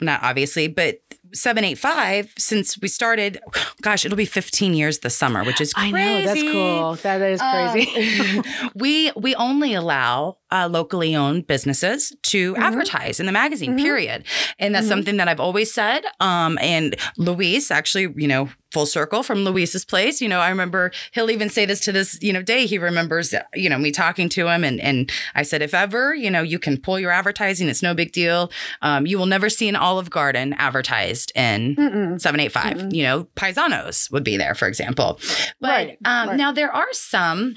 not 0.00 0.22
obviously, 0.22 0.66
but 0.68 1.00
785, 1.32 2.34
since 2.38 2.78
we 2.80 2.88
started, 2.88 3.38
gosh, 3.82 4.04
it'll 4.04 4.16
be 4.16 4.24
15 4.24 4.74
years 4.74 5.00
this 5.00 5.16
summer, 5.16 5.44
which 5.44 5.60
is 5.60 5.72
I 5.76 5.90
know 5.90 6.22
that's 6.22 6.42
cool. 6.42 6.94
That 6.96 7.20
is 7.22 7.40
crazy. 7.40 8.38
Um, 8.38 8.70
we 8.74 9.12
we 9.16 9.34
only 9.36 9.74
allow 9.74 10.36
uh, 10.52 10.68
locally 10.70 11.14
owned 11.14 11.46
businesses 11.46 12.12
to 12.22 12.54
Mhm. 12.54 12.58
advertise 12.58 13.20
in 13.20 13.26
the 13.26 13.32
magazine. 13.32 13.74
Mhm. 13.78 13.82
Period, 13.82 14.24
and 14.58 14.74
that's 14.74 14.86
Mhm. 14.86 14.90
something 14.90 15.16
that 15.18 15.28
I've 15.28 15.40
always 15.40 15.72
said. 15.72 16.02
Um, 16.20 16.58
and 16.60 16.96
Luis 17.16 17.70
actually, 17.70 18.08
you 18.16 18.28
know, 18.28 18.48
full 18.72 18.86
circle 18.86 19.24
from 19.24 19.44
Luis's 19.44 19.84
place. 19.84 20.20
You 20.20 20.28
know, 20.28 20.38
I 20.38 20.48
remember 20.48 20.92
he'll 21.10 21.30
even 21.30 21.48
say 21.48 21.66
this 21.66 21.80
to 21.80 21.92
this 21.92 22.18
you 22.22 22.32
know 22.32 22.40
day. 22.42 22.66
He 22.66 22.78
remembers 22.78 23.34
you 23.54 23.68
know 23.68 23.78
me 23.78 23.90
talking 23.90 24.28
to 24.30 24.48
him, 24.48 24.62
and 24.64 24.80
and 24.80 25.10
I 25.34 25.42
said, 25.42 25.60
if 25.62 25.74
ever 25.74 26.14
you 26.14 26.30
know 26.30 26.42
you 26.42 26.58
can 26.58 26.76
pull 26.78 26.98
your 27.00 27.10
advertising, 27.10 27.68
it's 27.68 27.82
no 27.82 27.94
big 27.94 28.12
deal. 28.12 28.50
Um, 28.82 29.06
you 29.06 29.18
will 29.18 29.26
never 29.26 29.48
see 29.50 29.68
an 29.68 29.76
Olive 29.76 30.10
Garden 30.10 30.54
advertised 30.58 31.32
in 31.34 31.76
Mm-mm. 31.76 32.20
785. 32.20 32.76
Mm-mm. 32.78 32.94
You 32.94 33.02
know, 33.04 33.24
Paisanos 33.36 34.10
would 34.12 34.24
be 34.24 34.36
there, 34.36 34.54
for 34.54 34.68
example. 34.68 35.18
But 35.60 35.68
Right, 35.68 35.98
um, 36.04 36.28
right. 36.28 36.36
now 36.36 36.52
there 36.52 36.72
are 36.72 36.88
some 36.92 37.56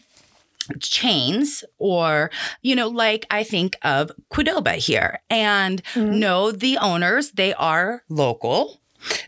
chains 0.80 1.63
or 1.78 2.30
you 2.62 2.76
know 2.76 2.88
like 2.88 3.26
i 3.32 3.43
think 3.43 3.78
of 3.84 4.12
Qdoba 4.32 4.76
here 4.76 5.21
and 5.30 5.82
Mhm. 5.93 6.17
no 6.19 6.52
the 6.52 6.78
owners 6.78 7.32
they 7.32 7.54
are 7.56 8.04
local 8.10 8.80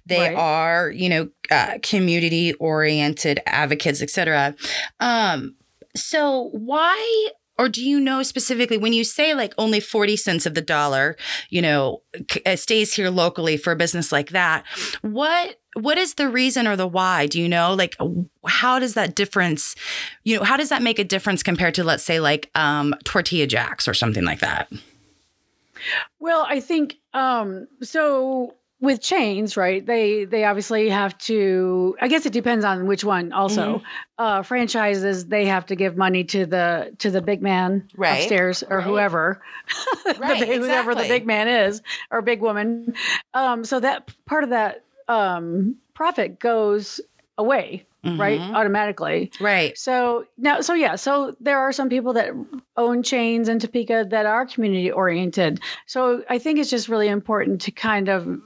they 0.06 0.20
Right. 0.30 0.36
are 0.38 0.90
you 0.92 1.10
know 1.10 1.30
uh, 1.52 1.78
community 1.84 2.54
oriented 2.54 3.40
advocates 3.46 4.02
etc 4.02 4.56
um 5.00 5.56
so 5.96 6.50
why 6.54 7.30
or 7.58 7.70
do 7.70 7.84
you 7.84 8.00
know 8.00 8.24
specifically 8.24 8.78
when 8.78 8.94
you 8.94 9.04
say 9.04 9.34
like 9.34 9.54
only 9.58 9.80
40 9.80 10.16
cents 10.16 10.46
of 10.46 10.54
the 10.54 10.62
dollar 10.62 11.16
you 11.50 11.62
know 11.62 12.02
uh, 12.46 12.56
stays 12.56 12.94
here 12.94 13.10
locally 13.10 13.58
for 13.58 13.72
a 13.72 13.76
business 13.76 14.12
like 14.12 14.30
that 14.30 14.66
what 15.02 15.60
what 15.76 15.98
is 15.98 16.14
the 16.16 16.30
reason 16.30 16.68
or 16.68 16.76
the 16.76 16.88
why 16.88 17.26
do 17.28 17.42
you 17.42 17.50
know 17.50 17.74
like 17.74 17.96
how 18.46 18.80
does 18.80 18.94
that 18.94 19.16
difference 19.16 19.76
you 20.24 20.38
know 20.38 20.44
how 20.44 20.58
does 20.58 20.70
that 20.70 20.82
make 20.82 21.00
a 21.00 21.04
difference 21.04 21.44
compared 21.44 21.74
to 21.74 21.84
let's 21.84 22.04
say 22.04 22.20
like 22.20 22.50
um 22.56 22.94
tortilla 23.04 23.48
jacks 23.48 23.88
or 23.88 23.94
something 23.94 24.24
like 24.24 24.40
that 24.40 24.72
Well, 26.20 26.46
I 26.48 26.60
think 26.60 26.98
um, 27.14 27.68
so. 27.82 28.56
With 28.82 29.02
chains, 29.02 29.56
right? 29.56 29.84
They 29.84 30.26
they 30.26 30.44
obviously 30.44 30.90
have 30.90 31.18
to. 31.20 31.96
I 32.00 32.08
guess 32.10 32.26
it 32.26 32.34
depends 32.34 32.66
on 32.66 32.88
which 32.88 33.04
one. 33.06 33.32
Also, 33.32 33.78
Mm-hmm. 33.78 33.86
uh, 34.20 34.44
franchises 34.44 35.26
they 35.26 35.46
have 35.46 35.68
to 35.68 35.76
give 35.76 35.96
money 35.96 36.26
to 36.26 36.46
the 36.46 36.94
to 37.00 37.10
the 37.10 37.22
big 37.22 37.42
man 37.42 37.88
Right, 37.96 38.20
upstairs 38.20 38.64
or 38.64 38.78
right. 38.78 38.86
whoever, 38.86 39.42
the 40.06 40.16
Right, 40.20 40.40
big- 40.42 40.60
whoever 40.60 40.94
the 40.94 41.04
big 41.08 41.26
man 41.26 41.48
is 41.48 41.82
or 42.12 42.22
big 42.22 42.42
woman. 42.42 42.96
Um, 43.34 43.64
so 43.64 43.80
that 43.80 44.12
part 44.26 44.44
of 44.44 44.50
that 44.50 44.84
um, 45.08 45.78
profit 45.94 46.38
goes 46.38 47.00
away, 47.38 47.86
right? 48.06 48.40
Mhm. 48.40 48.54
Automatically. 48.56 49.32
right 49.40 49.78
So 49.78 50.26
now, 50.38 50.62
so 50.62 50.74
yeah, 50.74 50.96
so 50.96 51.36
there 51.40 51.60
are 51.60 51.72
some 51.72 51.90
people 51.90 52.14
that 52.14 52.32
own 52.78 53.04
chains 53.04 53.50
in 53.50 53.60
Topeka 53.60 54.08
that 54.10 54.26
are 54.26 54.46
community 54.46 54.92
oriented. 54.92 55.60
So 55.86 56.24
I 56.30 56.38
think 56.38 56.60
it's 56.60 56.70
just 56.70 56.88
really 56.90 57.08
important 57.08 57.62
to 57.62 57.72
kind 57.72 58.10
of, 58.10 58.40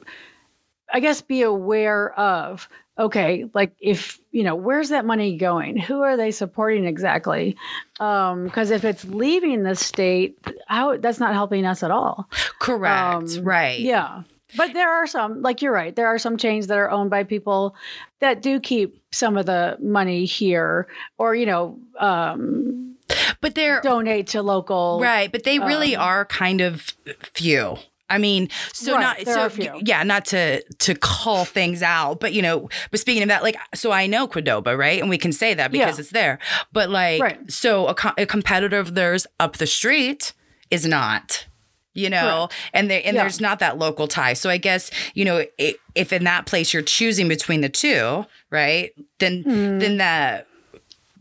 I 0.91 0.99
guess, 1.01 1.21
be 1.21 1.43
aware 1.43 2.11
of, 2.11 2.67
okay, 2.97 3.45
like 3.53 3.73
if, 3.79 4.19
you 4.31 4.43
know, 4.43 4.55
where's 4.55 4.89
that 4.89 5.05
money 5.05 5.37
going? 5.37 5.77
Who 5.77 6.01
are 6.01 6.17
they 6.17 6.31
supporting 6.31 6.85
exactly? 6.85 7.55
Because 7.93 8.71
if 8.71 8.83
it's 8.83 9.05
leaving 9.05 9.63
the 9.63 9.75
state, 9.75 10.37
how 10.67 10.97
that's 10.97 11.19
not 11.19 11.33
helping 11.33 11.65
us 11.65 11.83
at 11.83 11.91
all. 11.91 12.27
correct 12.59 13.37
Um, 13.37 13.43
right 13.43 13.79
Yeah. 13.79 14.23
But 14.57 14.73
there 14.73 14.89
are 14.91 15.05
some, 15.07 15.41
like 15.41 15.61
you're 15.61 15.71
right, 15.73 15.95
there 15.95 16.07
are 16.07 16.17
some 16.17 16.37
chains 16.37 16.67
that 16.67 16.77
are 16.77 16.89
owned 16.89 17.09
by 17.09 17.23
people 17.23 17.75
that 18.19 18.41
do 18.41 18.59
keep 18.59 19.01
some 19.11 19.37
of 19.37 19.45
the 19.45 19.77
money 19.79 20.25
here 20.25 20.87
or, 21.17 21.35
you 21.35 21.45
know, 21.45 21.79
um, 21.99 22.95
but 23.41 23.55
they're 23.55 23.81
donate 23.81 24.27
to 24.27 24.41
local. 24.41 24.99
Right, 25.01 25.31
but 25.31 25.43
they 25.43 25.59
really 25.59 25.95
um, 25.95 26.03
are 26.03 26.25
kind 26.25 26.61
of 26.61 26.93
few. 27.33 27.77
I 28.11 28.17
mean, 28.17 28.49
so 28.73 28.95
Right, 28.95 29.25
not 29.27 29.51
so 29.51 29.79
yeah, 29.85 30.01
not 30.01 30.25
to 30.25 30.63
to 30.63 30.95
call 30.95 31.45
things 31.45 31.83
out, 31.83 32.19
but 32.19 32.33
you 32.33 32.41
know, 32.41 32.67
but 32.89 32.99
speaking 32.99 33.21
of 33.21 33.29
that, 33.29 33.43
like, 33.43 33.55
so 33.75 33.91
I 33.91 34.07
know 34.07 34.27
Qdoba, 34.27 34.75
right, 34.77 34.99
and 34.99 35.09
we 35.11 35.17
can 35.19 35.31
say 35.31 35.53
that 35.53 35.71
because 35.71 35.97
Yeah. 35.97 36.01
it's 36.01 36.09
there. 36.09 36.39
But 36.73 36.89
like, 36.89 37.21
Right. 37.21 37.51
so 37.51 37.85
a, 37.85 37.93
co- 37.93 38.13
a 38.17 38.25
competitor 38.25 38.79
of 38.79 38.95
theirs 38.95 39.27
up 39.39 39.57
the 39.57 39.67
street 39.67 40.33
is 40.71 40.87
not. 40.87 41.45
You 41.95 42.09
know, 42.09 42.49
and 42.73 42.89
they, 42.89 43.01
and 43.03 43.15
Yeah. 43.15 43.23
there's 43.23 43.41
not 43.41 43.59
that 43.59 43.77
local 43.77 44.07
tie. 44.07 44.33
So 44.33 44.49
I 44.49 44.57
guess 44.57 44.91
you 45.15 45.25
know 45.25 45.43
i 45.59 45.75
if 45.95 46.13
in 46.13 46.23
that 46.25 46.45
place 46.45 46.71
you're 46.73 46.83
choosing 46.83 47.27
between 47.27 47.61
the 47.61 47.69
two, 47.69 48.25
right? 48.51 48.91
Then 49.19 49.41
Hmm. 49.43 49.79
then 49.79 49.97
that 49.97 50.45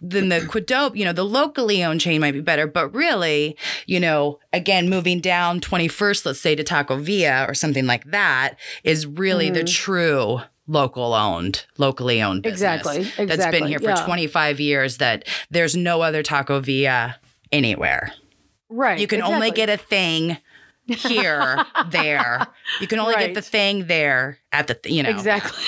then 0.00 0.28
the 0.28 0.38
Qdoba, 0.40 0.94
you 0.96 1.04
know, 1.04 1.12
the 1.12 1.24
locally 1.24 1.82
owned 1.82 2.00
chain 2.00 2.20
might 2.20 2.30
be 2.30 2.40
better. 2.40 2.68
But 2.68 2.94
really, 2.94 3.56
you 3.86 3.98
know, 3.98 4.38
again, 4.52 4.88
moving 4.88 5.18
down 5.20 5.58
21st, 5.60 6.24
let's 6.24 6.40
say 6.40 6.54
to 6.54 6.62
Taco 6.62 6.96
Villa 6.98 7.46
or 7.48 7.54
something 7.54 7.84
like 7.84 8.04
that, 8.12 8.54
is 8.84 9.06
really 9.06 9.50
the 9.50 9.64
Mhm. 9.64 9.74
true 9.74 10.40
local 10.68 11.14
owned, 11.14 11.64
locally 11.78 12.22
owned 12.22 12.42
business. 12.44 12.60
Exactly, 12.86 13.26
That's 13.26 13.46
been 13.46 13.66
here 13.66 13.80
for 13.80 13.88
yeah. 13.88 14.04
25 14.04 14.60
years 14.60 14.98
that 14.98 15.24
there's 15.50 15.74
no 15.74 16.02
other 16.02 16.22
Taco 16.22 16.60
Villa 16.60 17.16
anywhere. 17.50 18.12
Right. 18.70 19.00
You 19.00 19.06
can 19.08 19.22
only 19.22 19.50
get 19.50 19.68
a 19.70 19.78
thing 19.78 20.36
here, 20.88 21.64
there. 21.90 22.46
You 22.80 22.86
can 22.86 22.98
only 22.98 23.14
get 23.14 23.34
the 23.34 23.42
thing 23.42 23.86
there 23.86 24.38
at 24.52 24.66
the, 24.66 24.74
th- 24.74 24.94
you 24.94 25.02
know. 25.02 25.10
Exactly. 25.10 25.62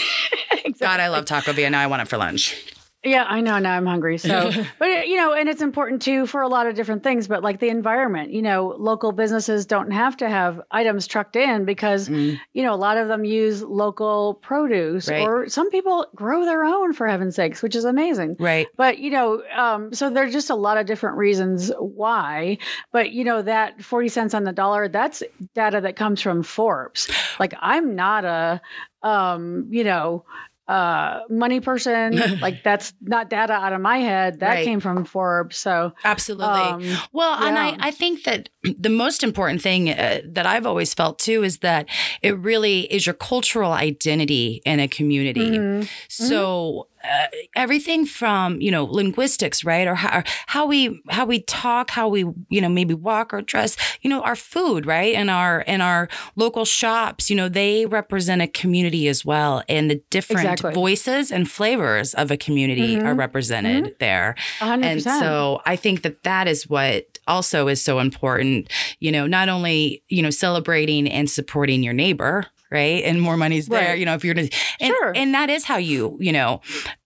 exactly. 0.53 0.73
God, 0.81 1.01
I 1.01 1.09
love 1.09 1.25
Taco 1.27 1.53
Villa. 1.53 1.71
Now 1.71 1.81
I 1.81 1.87
want 1.87 2.03
it 2.03 2.09
for 2.09 2.17
lunch. 2.17 2.57
Yeah, 3.03 3.25
I 3.27 3.41
know. 3.41 3.59
Now 3.59 3.77
I'm 3.77 3.87
hungry. 3.87 4.19
So, 4.19 4.51
but 4.79 5.09
you 5.09 5.17
know, 5.17 5.33
and 5.33 5.49
it's 5.49 5.63
important 5.63 6.03
too 6.03 6.27
for 6.27 6.43
a 6.43 6.49
lot 6.49 6.67
of 6.67 6.75
different 6.75 7.03
things. 7.03 7.29
But 7.29 7.43
like 7.43 7.59
the 7.59 7.69
environment, 7.69 8.31
you 8.33 8.43
know, 8.43 8.75
local 8.79 9.13
businesses 9.13 9.65
don't 9.65 9.91
have 9.91 10.19
to 10.19 10.29
have 10.29 10.61
items 10.71 11.07
trucked 11.07 11.37
in 11.37 11.65
because 11.65 12.09
Mm. 12.11 12.39
you 12.53 12.63
know 12.63 12.75
a 12.75 12.77
lot 12.77 12.99
of 12.99 13.09
them 13.09 13.25
use 13.25 13.63
local 13.63 14.35
produce, 14.35 15.09
Right. 15.09 15.27
or 15.27 15.49
some 15.49 15.71
people 15.71 16.07
grow 16.15 16.45
their 16.45 16.63
own 16.65 16.93
for 16.93 17.07
heaven's 17.07 17.37
sakes, 17.37 17.63
which 17.63 17.75
is 17.75 17.85
amazing. 17.87 18.37
Right. 18.39 18.67
But 18.77 18.99
you 18.99 19.11
know, 19.11 19.43
um, 19.57 19.95
so 19.95 20.11
there's 20.11 20.33
just 20.33 20.51
a 20.51 20.55
lot 20.55 20.77
of 20.77 20.85
different 20.87 21.17
reasons 21.17 21.73
why. 21.79 22.59
But 22.93 23.13
you 23.13 23.25
know, 23.25 23.41
that 23.41 23.83
40 23.83 24.09
cents 24.09 24.35
on 24.35 24.45
the 24.45 24.53
dollar, 24.53 24.89
that's 24.89 25.23
data 25.55 25.81
that 25.81 25.97
comes 25.97 26.21
from 26.21 26.43
Forbes. 26.43 27.11
Like 27.39 27.55
I'm 27.61 27.95
not 27.97 28.25
a, 28.27 28.61
um, 29.03 29.69
you 29.71 29.85
know, 29.85 30.25
uh, 30.71 31.21
money 31.29 31.61
person. 31.61 32.39
like 32.41 32.63
that's 32.63 32.93
not 33.01 33.29
data 33.29 33.53
out 33.53 33.73
of 33.73 33.81
my 33.81 33.99
head. 33.99 34.41
That 34.41 34.49
Right. 34.55 34.65
came 34.65 34.81
from 34.81 35.05
Forbes. 35.05 35.57
So, 35.57 35.93
Absolutely. 36.05 36.47
um, 36.47 36.99
Well, 37.13 37.35
and 37.43 37.59
I, 37.59 37.77
I 37.89 37.91
think 37.91 38.23
that 38.25 38.49
the 38.79 38.89
most 38.89 39.25
important 39.25 39.63
thing 39.63 39.91
uh, 39.91 40.21
that 40.25 40.47
I've 40.47 40.67
always 40.67 40.95
felt 40.95 41.19
too 41.19 41.43
is 41.43 41.59
that 41.59 41.89
it 42.23 42.39
really 42.39 42.81
is 42.93 43.07
your 43.07 43.15
cultural 43.15 43.73
identity 43.73 44.63
in 44.65 44.79
a 44.81 44.87
community. 44.89 45.59
mhm. 45.59 45.89
So 46.09 46.87
uh, 47.05 47.27
everything 47.57 48.05
from 48.07 48.61
you 48.61 48.71
know 48.71 48.85
linguistics, 48.85 49.65
right, 49.65 49.87
or 49.87 49.95
how, 49.95 50.19
or 50.19 50.25
how 50.47 50.67
we 50.67 51.01
how 51.11 51.25
we 51.25 51.41
talk, 51.43 51.91
how 51.91 52.09
we 52.09 52.21
you 52.49 52.61
know 52.61 52.69
maybe 52.69 52.95
walk 52.95 53.33
or 53.33 53.41
dress, 53.43 53.77
you 54.03 54.11
know, 54.11 54.21
our 54.23 54.37
food, 54.37 54.87
right, 54.87 55.15
and 55.15 55.31
our 55.31 55.65
and 55.67 55.83
our 55.83 56.09
local 56.37 56.65
shops, 56.65 57.31
you 57.31 57.37
know, 57.37 57.49
they 57.49 57.87
represent 57.87 58.43
a 58.43 58.47
community 58.47 59.09
as 59.09 59.25
well, 59.25 59.63
and 59.69 59.91
the 59.91 60.03
different 60.11 60.41
Exactly. 60.47 60.75
voices 60.75 61.31
and 61.33 61.51
flavors 61.51 62.15
of 62.15 62.31
a 62.31 62.37
community 62.37 62.97
are 63.01 63.15
Mhm. 63.15 63.19
represented 63.19 63.95
there. 63.99 64.35
a 64.61 64.65
hundred 64.67 64.87
And 64.87 64.97
percent. 64.99 65.21
so 65.21 65.61
I 65.67 65.77
think 65.77 66.03
that 66.03 66.23
that 66.25 66.49
is 66.49 66.69
what 66.69 67.19
also 67.27 67.69
is 67.69 67.81
so 67.83 67.99
important, 68.01 68.69
you 68.99 69.11
know, 69.13 69.27
not 69.27 69.49
only, 69.49 70.03
you 70.09 70.23
know, 70.23 70.31
celebrating 70.31 71.09
and 71.09 71.31
supporting 71.31 71.83
your 71.83 71.93
neighbor, 71.95 72.47
right? 72.71 73.03
And 73.05 73.21
more 73.21 73.37
money's 73.37 73.67
there, 73.69 73.91
Right. 73.91 73.99
you 73.99 74.05
know, 74.07 74.15
if 74.15 74.25
you're 74.25 74.35
gonna 74.35 74.49
and, 74.81 74.89
Sure. 74.95 75.13
and 75.17 75.35
that 75.35 75.51
is 75.51 75.65
how 75.65 75.77
you, 75.77 76.17
you 76.21 76.33
know, 76.33 76.61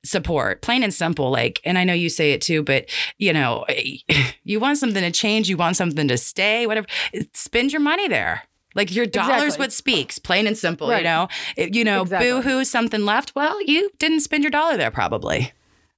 support 0.04 0.62
plain 0.62 0.82
and 0.82 0.92
simple. 0.92 1.30
Like, 1.30 1.60
and 1.64 1.78
I 1.78 1.84
know 1.84 1.94
you 1.94 2.08
say 2.08 2.32
it 2.32 2.40
too, 2.42 2.62
but 2.62 2.86
you 3.18 3.32
know, 3.32 3.64
you 4.44 4.60
want 4.60 4.78
something 4.78 5.02
to 5.02 5.10
change, 5.10 5.48
you 5.48 5.56
want 5.56 5.76
something 5.76 6.08
to 6.08 6.18
stay, 6.18 6.66
whatever, 6.66 6.86
spend 7.32 7.72
your 7.72 7.80
money 7.80 8.08
there. 8.08 8.42
Like 8.76 8.92
your 8.94 9.06
dollar's 9.06 9.42
Exactly. 9.44 9.62
what 9.64 9.72
speaks, 9.72 10.18
plain 10.18 10.46
and 10.48 10.58
simple, 10.58 10.94
you 10.96 11.04
know. 11.04 11.28
It- 11.56 11.74
you 11.76 11.84
know, 11.84 12.02
Exactly. 12.02 12.28
boo 12.30 12.42
hoo, 12.42 12.64
something 12.64 13.04
left. 13.04 13.32
Well, 13.36 13.62
you 13.64 13.88
didn't 14.00 14.20
spend 14.20 14.42
your 14.42 14.50
dollar 14.50 14.76
there, 14.76 14.90
probably. 14.90 15.52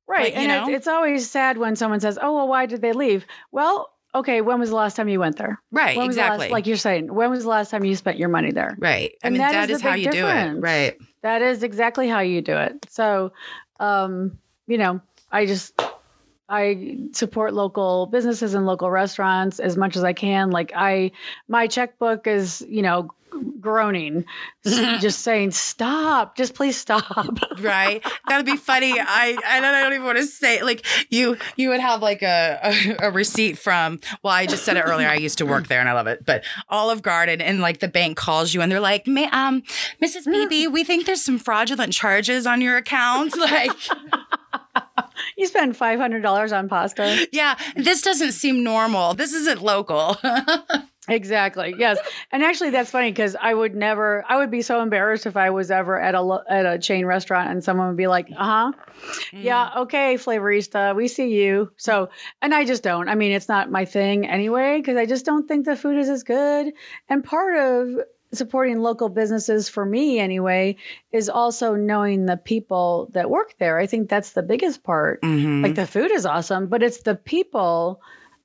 Right. 0.06 0.34
Like, 0.34 0.36
and 0.36 0.48
know? 0.48 0.68
it's 0.76 0.86
always 0.86 1.28
sad 1.28 1.56
when 1.58 1.74
someone 1.74 2.00
says, 2.00 2.18
"Oh, 2.20 2.34
well, 2.36 2.46
why 2.48 2.66
did 2.66 2.80
they 2.82 2.92
leave?" 2.92 3.26
Well, 3.50 3.90
okay, 4.16 4.40
when 4.40 4.58
was 4.60 4.70
the 4.70 4.76
last 4.76 4.96
time 4.96 5.08
you 5.08 5.20
went 5.20 5.36
there? 5.36 5.60
Right, 5.70 5.96
When 5.96 6.06
was 6.08 6.16
the 6.16 6.22
last- 6.22 6.34
exactly. 6.34 6.52
like 6.52 6.66
you're 6.66 6.76
saying, 6.76 7.12
when 7.12 7.30
was 7.30 7.42
the 7.44 7.48
last 7.48 7.70
time 7.70 7.84
you 7.84 7.94
spent 7.96 8.18
your 8.18 8.28
money 8.28 8.50
there? 8.52 8.76
Right. 8.78 9.12
I 9.22 9.26
And 9.28 9.32
mean, 9.34 9.42
that 9.42 9.52
that 9.52 9.70
is 9.70 9.76
is, 9.76 9.82
how 9.82 9.94
you 9.94 10.10
do 10.10 10.26
it. 10.26 10.52
Right. 10.60 10.96
That 11.22 11.42
is 11.42 11.62
exactly 11.62 12.08
how 12.08 12.20
you 12.20 12.42
do 12.42 12.56
it. 12.56 12.86
So, 12.90 13.32
um, 13.80 14.38
you 14.66 14.78
know, 14.78 15.00
I 15.30 15.46
just 15.46 15.80
I 16.48 16.98
support 17.12 17.54
local 17.54 18.06
businesses 18.06 18.54
and 18.54 18.66
local 18.66 18.90
restaurants 18.90 19.58
as 19.58 19.76
much 19.76 19.96
as 19.96 20.04
I 20.04 20.12
can. 20.12 20.50
Like 20.50 20.72
I, 20.74 21.10
my 21.48 21.66
checkbook 21.66 22.26
is, 22.28 22.64
you 22.68 22.82
know, 22.82 23.10
groaning, 23.60 24.24
just 24.64 25.20
saying, 25.20 25.50
"Stop! 25.52 26.36
Just 26.36 26.54
please 26.54 26.76
stop." 26.76 27.04
Right. 27.58 28.04
That'd 28.28 28.44
be 28.44 28.56
funny. 28.58 28.92
I 29.00 29.36
I 29.46 29.60
don't, 29.60 29.74
I 29.74 29.82
don't 29.82 29.94
even 29.94 30.04
want 30.04 30.18
to 30.18 30.26
say 30.26 30.62
like 30.62 30.84
you 31.10 31.38
you 31.56 31.70
would 31.70 31.80
have 31.80 32.02
like 32.02 32.22
a, 32.22 32.58
a 32.62 33.06
a 33.06 33.10
receipt 33.10 33.56
from 33.58 33.98
well 34.22 34.34
I 34.34 34.44
just 34.46 34.64
said 34.64 34.76
it 34.76 34.80
earlier 34.82 35.08
I 35.08 35.14
used 35.14 35.38
to 35.38 35.46
work 35.46 35.68
there 35.68 35.80
and 35.80 35.88
I 35.88 35.92
love 35.94 36.06
it 36.06 36.24
but 36.26 36.44
Olive 36.68 37.00
Garden 37.00 37.40
and 37.40 37.60
like 37.60 37.80
the 37.80 37.88
bank 37.88 38.18
calls 38.18 38.52
you 38.52 38.60
and 38.60 38.70
they're 38.70 38.78
like 38.80 39.06
"Ma- 39.06 39.30
um 39.32 39.62
Mrs. 40.02 40.26
Beebe 40.26 40.66
we 40.66 40.84
think 40.84 41.06
there's 41.06 41.22
some 41.22 41.38
fraudulent 41.38 41.92
charges 41.94 42.46
on 42.46 42.60
your 42.60 42.76
account 42.76 43.34
like 43.38 43.72
you 45.36 45.46
spend 45.46 45.76
five 45.76 45.98
hundred 45.98 46.20
dollars 46.22 46.52
on 46.52 46.68
pasta. 46.68 47.26
yeah 47.32 47.56
this 47.76 48.02
doesn't 48.02 48.32
seem 48.32 48.62
normal 48.62 49.14
this 49.14 49.32
isn't 49.32 49.62
local 49.62 50.16
Exactly. 51.08 51.74
Yes. 51.78 51.98
And 52.32 52.42
actually, 52.42 52.70
that's 52.70 52.90
funny 52.90 53.10
because 53.10 53.36
I 53.40 53.52
would 53.52 53.74
never. 53.74 54.24
I 54.28 54.38
would 54.38 54.50
be 54.50 54.62
so 54.62 54.80
embarrassed 54.82 55.26
if 55.26 55.36
I 55.36 55.50
was 55.50 55.70
ever 55.70 56.00
at 56.00 56.14
a 56.14 56.42
at 56.48 56.66
a 56.66 56.78
chain 56.78 57.06
restaurant 57.06 57.50
and 57.50 57.62
someone 57.62 57.88
would 57.88 57.96
be 57.96 58.06
like, 58.06 58.28
"Uh 58.36 58.44
huh, 58.44 58.72
Mm. 59.32 59.44
yeah, 59.44 59.70
okay, 59.82 60.14
flavorista, 60.16 60.94
we 60.96 61.08
see 61.08 61.28
you." 61.34 61.70
So, 61.76 62.08
and 62.42 62.54
I 62.54 62.64
just 62.64 62.82
don't. 62.82 63.08
I 63.08 63.14
mean, 63.14 63.32
it's 63.32 63.48
not 63.48 63.70
my 63.70 63.84
thing 63.84 64.26
anyway 64.26 64.78
because 64.78 64.96
I 64.96 65.06
just 65.06 65.24
don't 65.24 65.46
think 65.46 65.64
the 65.64 65.76
food 65.76 65.98
is 65.98 66.08
as 66.08 66.22
good. 66.24 66.72
And 67.08 67.22
part 67.24 67.56
of 67.56 68.00
supporting 68.32 68.80
local 68.80 69.08
businesses 69.08 69.68
for 69.68 69.86
me 69.86 70.18
anyway 70.18 70.76
is 71.12 71.28
also 71.28 71.74
knowing 71.76 72.26
the 72.26 72.36
people 72.36 73.08
that 73.12 73.30
work 73.30 73.54
there. 73.58 73.78
I 73.78 73.86
think 73.86 74.08
that's 74.08 74.32
the 74.32 74.42
biggest 74.42 74.82
part. 74.82 75.22
Mhm. 75.22 75.62
Like 75.62 75.76
the 75.76 75.86
food 75.86 76.10
is 76.10 76.26
awesome, 76.26 76.66
but 76.66 76.82
it's 76.82 77.02
the 77.02 77.14
people 77.14 78.00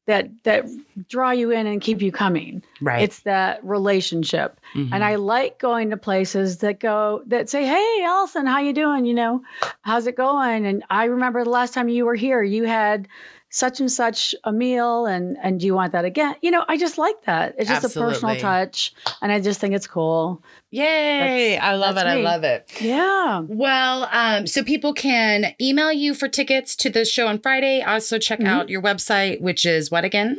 that 0.08 0.30
that 0.44 0.66
draw 1.08 1.32
you 1.32 1.52
in 1.52 1.68
and 1.68 1.82
keep 1.82 2.02
you 2.02 2.12
coming. 2.12 2.64
right 2.82 3.04
It's 3.04 3.20
that 3.22 3.64
relationship. 3.64 4.60
Mhm. 4.74 4.90
And 4.92 5.04
I 5.04 5.16
like 5.16 5.60
going 5.60 5.92
to 5.92 5.98
places 5.98 6.60
that 6.60 6.80
go 6.80 7.22
that 7.28 7.50
say, 7.50 7.66
"Hey, 7.66 8.04
Allison, 8.04 8.46
how 8.46 8.60
you 8.60 8.74
doing? 8.74 9.06
You 9.06 9.14
know, 9.14 9.44
how's 9.82 10.08
it 10.08 10.16
going?" 10.18 10.66
And 10.66 10.84
I 10.90 11.06
remember 11.06 11.44
the 11.44 11.50
last 11.50 11.74
time 11.74 11.90
you 11.90 12.06
were 12.06 12.16
here, 12.16 12.42
you 12.42 12.64
had 12.64 13.08
such 13.54 13.82
and 13.82 13.92
such 13.92 14.34
a 14.46 14.52
meal 14.52 15.06
and 15.06 15.38
and 15.44 15.60
do 15.60 15.66
you 15.68 15.76
want 15.76 15.92
that 15.92 16.06
again? 16.06 16.36
You 16.42 16.50
know, 16.52 16.64
I 16.68 16.78
just 16.78 16.98
like 16.98 17.22
that. 17.26 17.54
It's 17.60 17.70
just 17.70 17.96
a 17.96 18.00
personal 18.00 18.36
touch 18.38 18.94
and 19.22 19.30
I 19.32 19.40
just 19.42 19.60
think 19.60 19.76
it's 19.76 19.88
cool. 19.88 20.42
yay 20.72 21.58
I 21.58 21.76
love 21.76 21.98
it 21.98 22.06
that's 22.06 22.18
I 22.18 22.22
love 22.22 22.44
it 22.46 22.72
Yeah. 22.82 23.42
Well, 23.46 24.08
um, 24.12 24.48
so 24.48 24.64
people 24.64 24.94
can 24.94 25.54
email 25.62 25.92
you 25.92 26.14
for 26.16 26.28
tickets 26.30 26.76
to 26.78 26.90
the 26.90 27.04
show 27.06 27.28
on 27.28 27.40
Friday. 27.40 27.82
Also, 27.82 28.18
check 28.20 28.40
Mhm. 28.40 28.48
out 28.48 28.70
your 28.70 28.82
website, 28.82 29.42
which 29.42 29.66
is 29.66 29.92
what 29.92 30.06
again? 30.06 30.38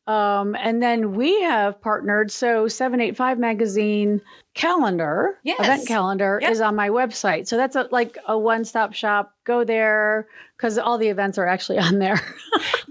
Um, 0.06 0.54
and 0.54 0.82
then 0.82 1.14
we 1.14 1.42
have 1.42 1.80
partnered. 1.80 2.30
So 2.30 2.68
785 2.68 3.38
Magazine 3.38 4.20
calendar, 4.54 5.38
Yes. 5.42 5.58
event 5.60 5.86
calendar, 5.88 6.38
Yep. 6.40 6.50
is 6.52 6.60
on 6.60 6.74
my 6.76 6.88
website. 6.88 7.46
So 7.48 7.56
that's 7.56 7.76
a, 7.76 7.88
like 7.90 8.16
a 8.26 8.38
one 8.38 8.64
stop 8.64 8.94
shop. 8.94 9.32
Go 9.44 9.62
there 9.64 10.26
because 10.56 10.78
all 10.78 10.96
the 10.96 11.08
events 11.08 11.36
are 11.36 11.46
actually 11.46 11.78
on 11.88 11.98
there. 11.98 12.18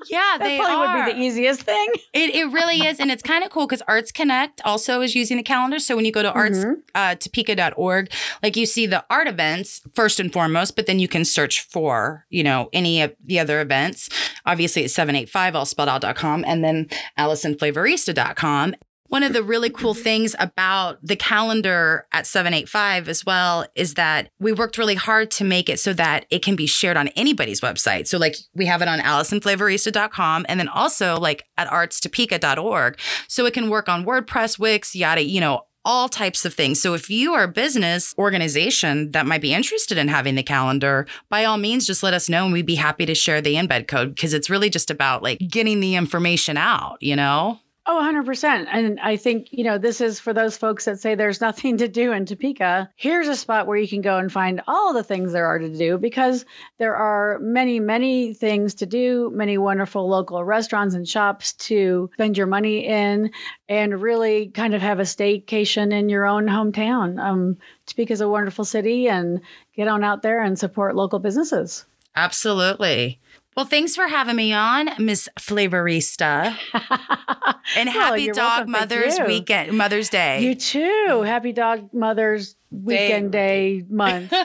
yeah, 0.09 0.19
that 0.37 0.39
they 0.41 0.57
probably 0.59 0.85
are. 0.87 1.05
would 1.07 1.13
be 1.15 1.19
the 1.19 1.25
easiest 1.25 1.61
thing. 1.63 1.87
It, 2.13 2.35
it 2.35 2.51
really 2.51 2.85
is. 2.85 2.99
And 2.99 3.09
it's 3.09 3.23
kind 3.23 3.43
of 3.43 3.49
cool 3.49 3.65
because 3.65 3.81
Arts 3.87 4.11
Connect 4.11 4.61
also 4.63 5.01
is 5.01 5.15
using 5.15 5.37
the 5.37 5.43
calendar. 5.43 5.79
So 5.79 5.95
when 5.95 6.05
you 6.05 6.11
go 6.11 6.21
to 6.21 6.31
arts, 6.31 6.59
Mhm. 6.59 6.75
uh, 6.93 7.15
topeka.org, 7.15 8.11
like 8.43 8.55
you 8.55 8.65
see 8.67 8.85
the 8.85 9.03
art 9.09 9.27
events 9.27 9.81
first 9.95 10.19
and 10.19 10.31
foremost, 10.31 10.75
but 10.75 10.85
then 10.85 10.99
you 10.99 11.07
can 11.07 11.25
search 11.25 11.61
for, 11.61 12.25
you 12.29 12.43
know, 12.43 12.69
any 12.73 13.01
of 13.01 13.15
the 13.25 13.39
other 13.39 13.61
events. 13.61 14.09
Obviously, 14.45 14.83
it's 14.83 14.93
785, 14.93 15.55
all 15.55 15.65
spelled 15.65 15.89
out.com, 15.89 16.43
and 16.45 16.63
then 16.63 16.87
AllisonFlavorista.com. 17.17 18.75
One 19.13 19.21
of 19.21 19.33
the 19.33 19.43
really 19.43 19.69
cool 19.69 19.93
things 19.93 20.35
about 20.39 20.97
the 21.03 21.15
calendar 21.15 22.07
at 22.13 22.25
785 22.25 23.07
as 23.07 23.23
well 23.23 23.63
is 23.75 23.93
that 23.93 24.31
we 24.39 24.51
worked 24.51 24.79
really 24.79 24.95
hard 24.95 25.29
to 25.31 25.43
make 25.43 25.69
it 25.69 25.79
so 25.79 25.93
that 25.93 26.25
it 26.31 26.41
can 26.41 26.55
be 26.55 26.65
shared 26.65 26.97
on 26.97 27.09
anybody's 27.09 27.61
website. 27.61 28.07
So, 28.07 28.17
like, 28.17 28.35
we 28.55 28.65
have 28.65 28.81
it 28.81 28.87
on 28.87 28.97
AllisonFlavorista.com 28.97 30.47
and 30.49 30.59
then 30.59 30.67
also 30.67 31.19
like 31.19 31.43
at 31.59 31.67
artstopeka.org. 31.67 32.99
So 33.27 33.45
it 33.45 33.53
can 33.53 33.69
work 33.69 33.87
on 33.87 34.03
WordPress, 34.03 34.57
Wix, 34.57 34.95
yada, 34.95 35.23
you 35.23 35.39
know, 35.39 35.67
all 35.85 36.09
types 36.09 36.43
of 36.43 36.55
things. 36.55 36.81
So 36.81 36.95
if 36.95 37.07
you 37.11 37.35
are 37.35 37.43
a 37.43 37.47
business 37.47 38.15
organization 38.17 39.11
that 39.11 39.27
might 39.27 39.41
be 39.41 39.53
interested 39.53 39.99
in 39.99 40.07
having 40.07 40.33
the 40.33 40.41
calendar, 40.41 41.05
by 41.29 41.45
all 41.45 41.57
means, 41.57 41.85
just 41.85 42.01
let 42.01 42.15
us 42.15 42.29
know 42.29 42.45
and 42.45 42.53
we'd 42.53 42.65
be 42.65 42.73
happy 42.73 43.05
to 43.05 43.13
share 43.13 43.41
the 43.41 43.53
embed 43.53 43.87
code 43.87 44.15
because 44.15 44.33
it's 44.33 44.49
really 44.49 44.71
just 44.71 44.89
about 44.89 45.21
like 45.21 45.37
getting 45.37 45.81
the 45.81 45.93
information 45.93 46.57
out, 46.57 46.97
you 46.99 47.15
know? 47.15 47.59
Oh, 47.85 47.99
100%. 48.01 48.67
And 48.71 48.97
I 49.01 49.17
think, 49.17 49.49
you 49.51 49.65
know, 49.65 49.77
this 49.77 49.99
is 49.99 50.17
for 50.17 50.31
those 50.31 50.55
folks 50.55 50.85
that 50.85 51.01
say 51.01 51.15
there's 51.15 51.41
nothing 51.41 51.77
to 51.79 51.89
do 51.89 52.13
in 52.13 52.25
Topeka. 52.25 52.89
Here's 52.95 53.27
a 53.27 53.35
spot 53.35 53.67
where 53.67 53.77
you 53.77 53.89
can 53.89 53.99
go 54.01 54.17
and 54.17 54.31
find 54.31 54.61
all 54.67 54.93
the 54.93 55.03
things 55.03 55.33
there 55.33 55.47
are 55.47 55.59
to 55.59 55.67
do 55.67 55.97
because 55.97 56.45
there 56.77 56.95
are 56.95 57.39
many, 57.39 57.81
many 57.81 58.33
things 58.33 58.75
to 58.75 58.85
do, 58.85 59.31
many 59.33 59.57
wonderful 59.57 60.07
local 60.07 60.41
restaurants 60.45 60.95
and 60.95 61.07
shops 61.07 61.53
to 61.53 62.09
spend 62.13 62.37
your 62.37 62.47
money 62.47 62.87
in 62.87 63.31
and 63.67 64.01
really 64.01 64.47
kind 64.47 64.73
of 64.73 64.81
have 64.81 64.99
a 64.99 65.03
staycation 65.03 65.91
in 65.91 66.07
your 66.07 66.25
own 66.25 66.45
hometown. 66.45 67.19
Um, 67.19 67.57
Topeka 67.85 68.13
is 68.13 68.21
a 68.21 68.29
wonderful 68.29 68.63
city 68.63 69.09
and 69.09 69.41
get 69.75 69.89
on 69.89 70.05
out 70.05 70.21
there 70.21 70.41
and 70.41 70.57
support 70.57 70.95
local 70.95 71.19
businesses. 71.19 71.85
Absolutely. 72.15 73.19
Well, 73.55 73.65
thanks 73.65 73.95
for 73.95 74.07
having 74.07 74.35
me 74.35 74.53
on, 74.53 74.89
Miss 74.99 75.29
Flavorista. 75.39 76.57
and 77.77 77.89
happy 77.89 78.23
you're 78.23 78.33
Dog 78.33 78.67
welcome. 78.67 78.71
Mother's. 78.71 79.19
Weekend, 79.27 79.77
Mother's 79.77 80.09
Day. 80.09 80.41
You 80.43 80.55
too. 80.55 80.79
Mm-hmm. 80.79 81.25
Happy 81.25 81.51
Dog 81.51 81.93
Mother's 81.93 82.55
Weekend 82.71 83.31
Day 83.31 83.85
month. 83.89 84.33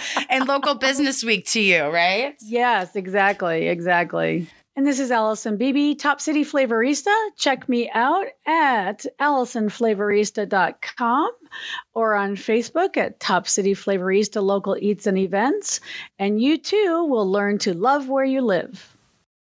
and 0.30 0.46
local 0.48 0.74
business 0.74 1.22
week 1.24 1.46
to 1.46 1.60
you, 1.60 1.84
right? 1.84 2.34
Yes, 2.40 2.96
exactly. 2.96 3.68
Exactly. 3.68 4.48
And 4.74 4.86
this 4.86 5.00
is 5.00 5.10
Allison 5.10 5.58
Beebe, 5.58 5.94
Top 5.94 6.18
City 6.18 6.44
Flavorista. 6.44 7.14
Check 7.36 7.68
me 7.68 7.90
out 7.92 8.24
at 8.46 9.04
AllisonFlavorista.com 9.20 11.30
or 11.92 12.14
on 12.14 12.36
Facebook 12.36 12.96
at 12.96 13.20
Top 13.20 13.46
City 13.46 13.74
Flavorista 13.74 14.42
Local 14.42 14.74
Eats 14.80 15.06
and 15.06 15.18
Events. 15.18 15.80
And 16.18 16.40
you 16.40 16.56
too 16.56 17.04
will 17.04 17.30
learn 17.30 17.58
to 17.58 17.74
love 17.74 18.08
where 18.08 18.24
you 18.24 18.40
live. 18.40 18.91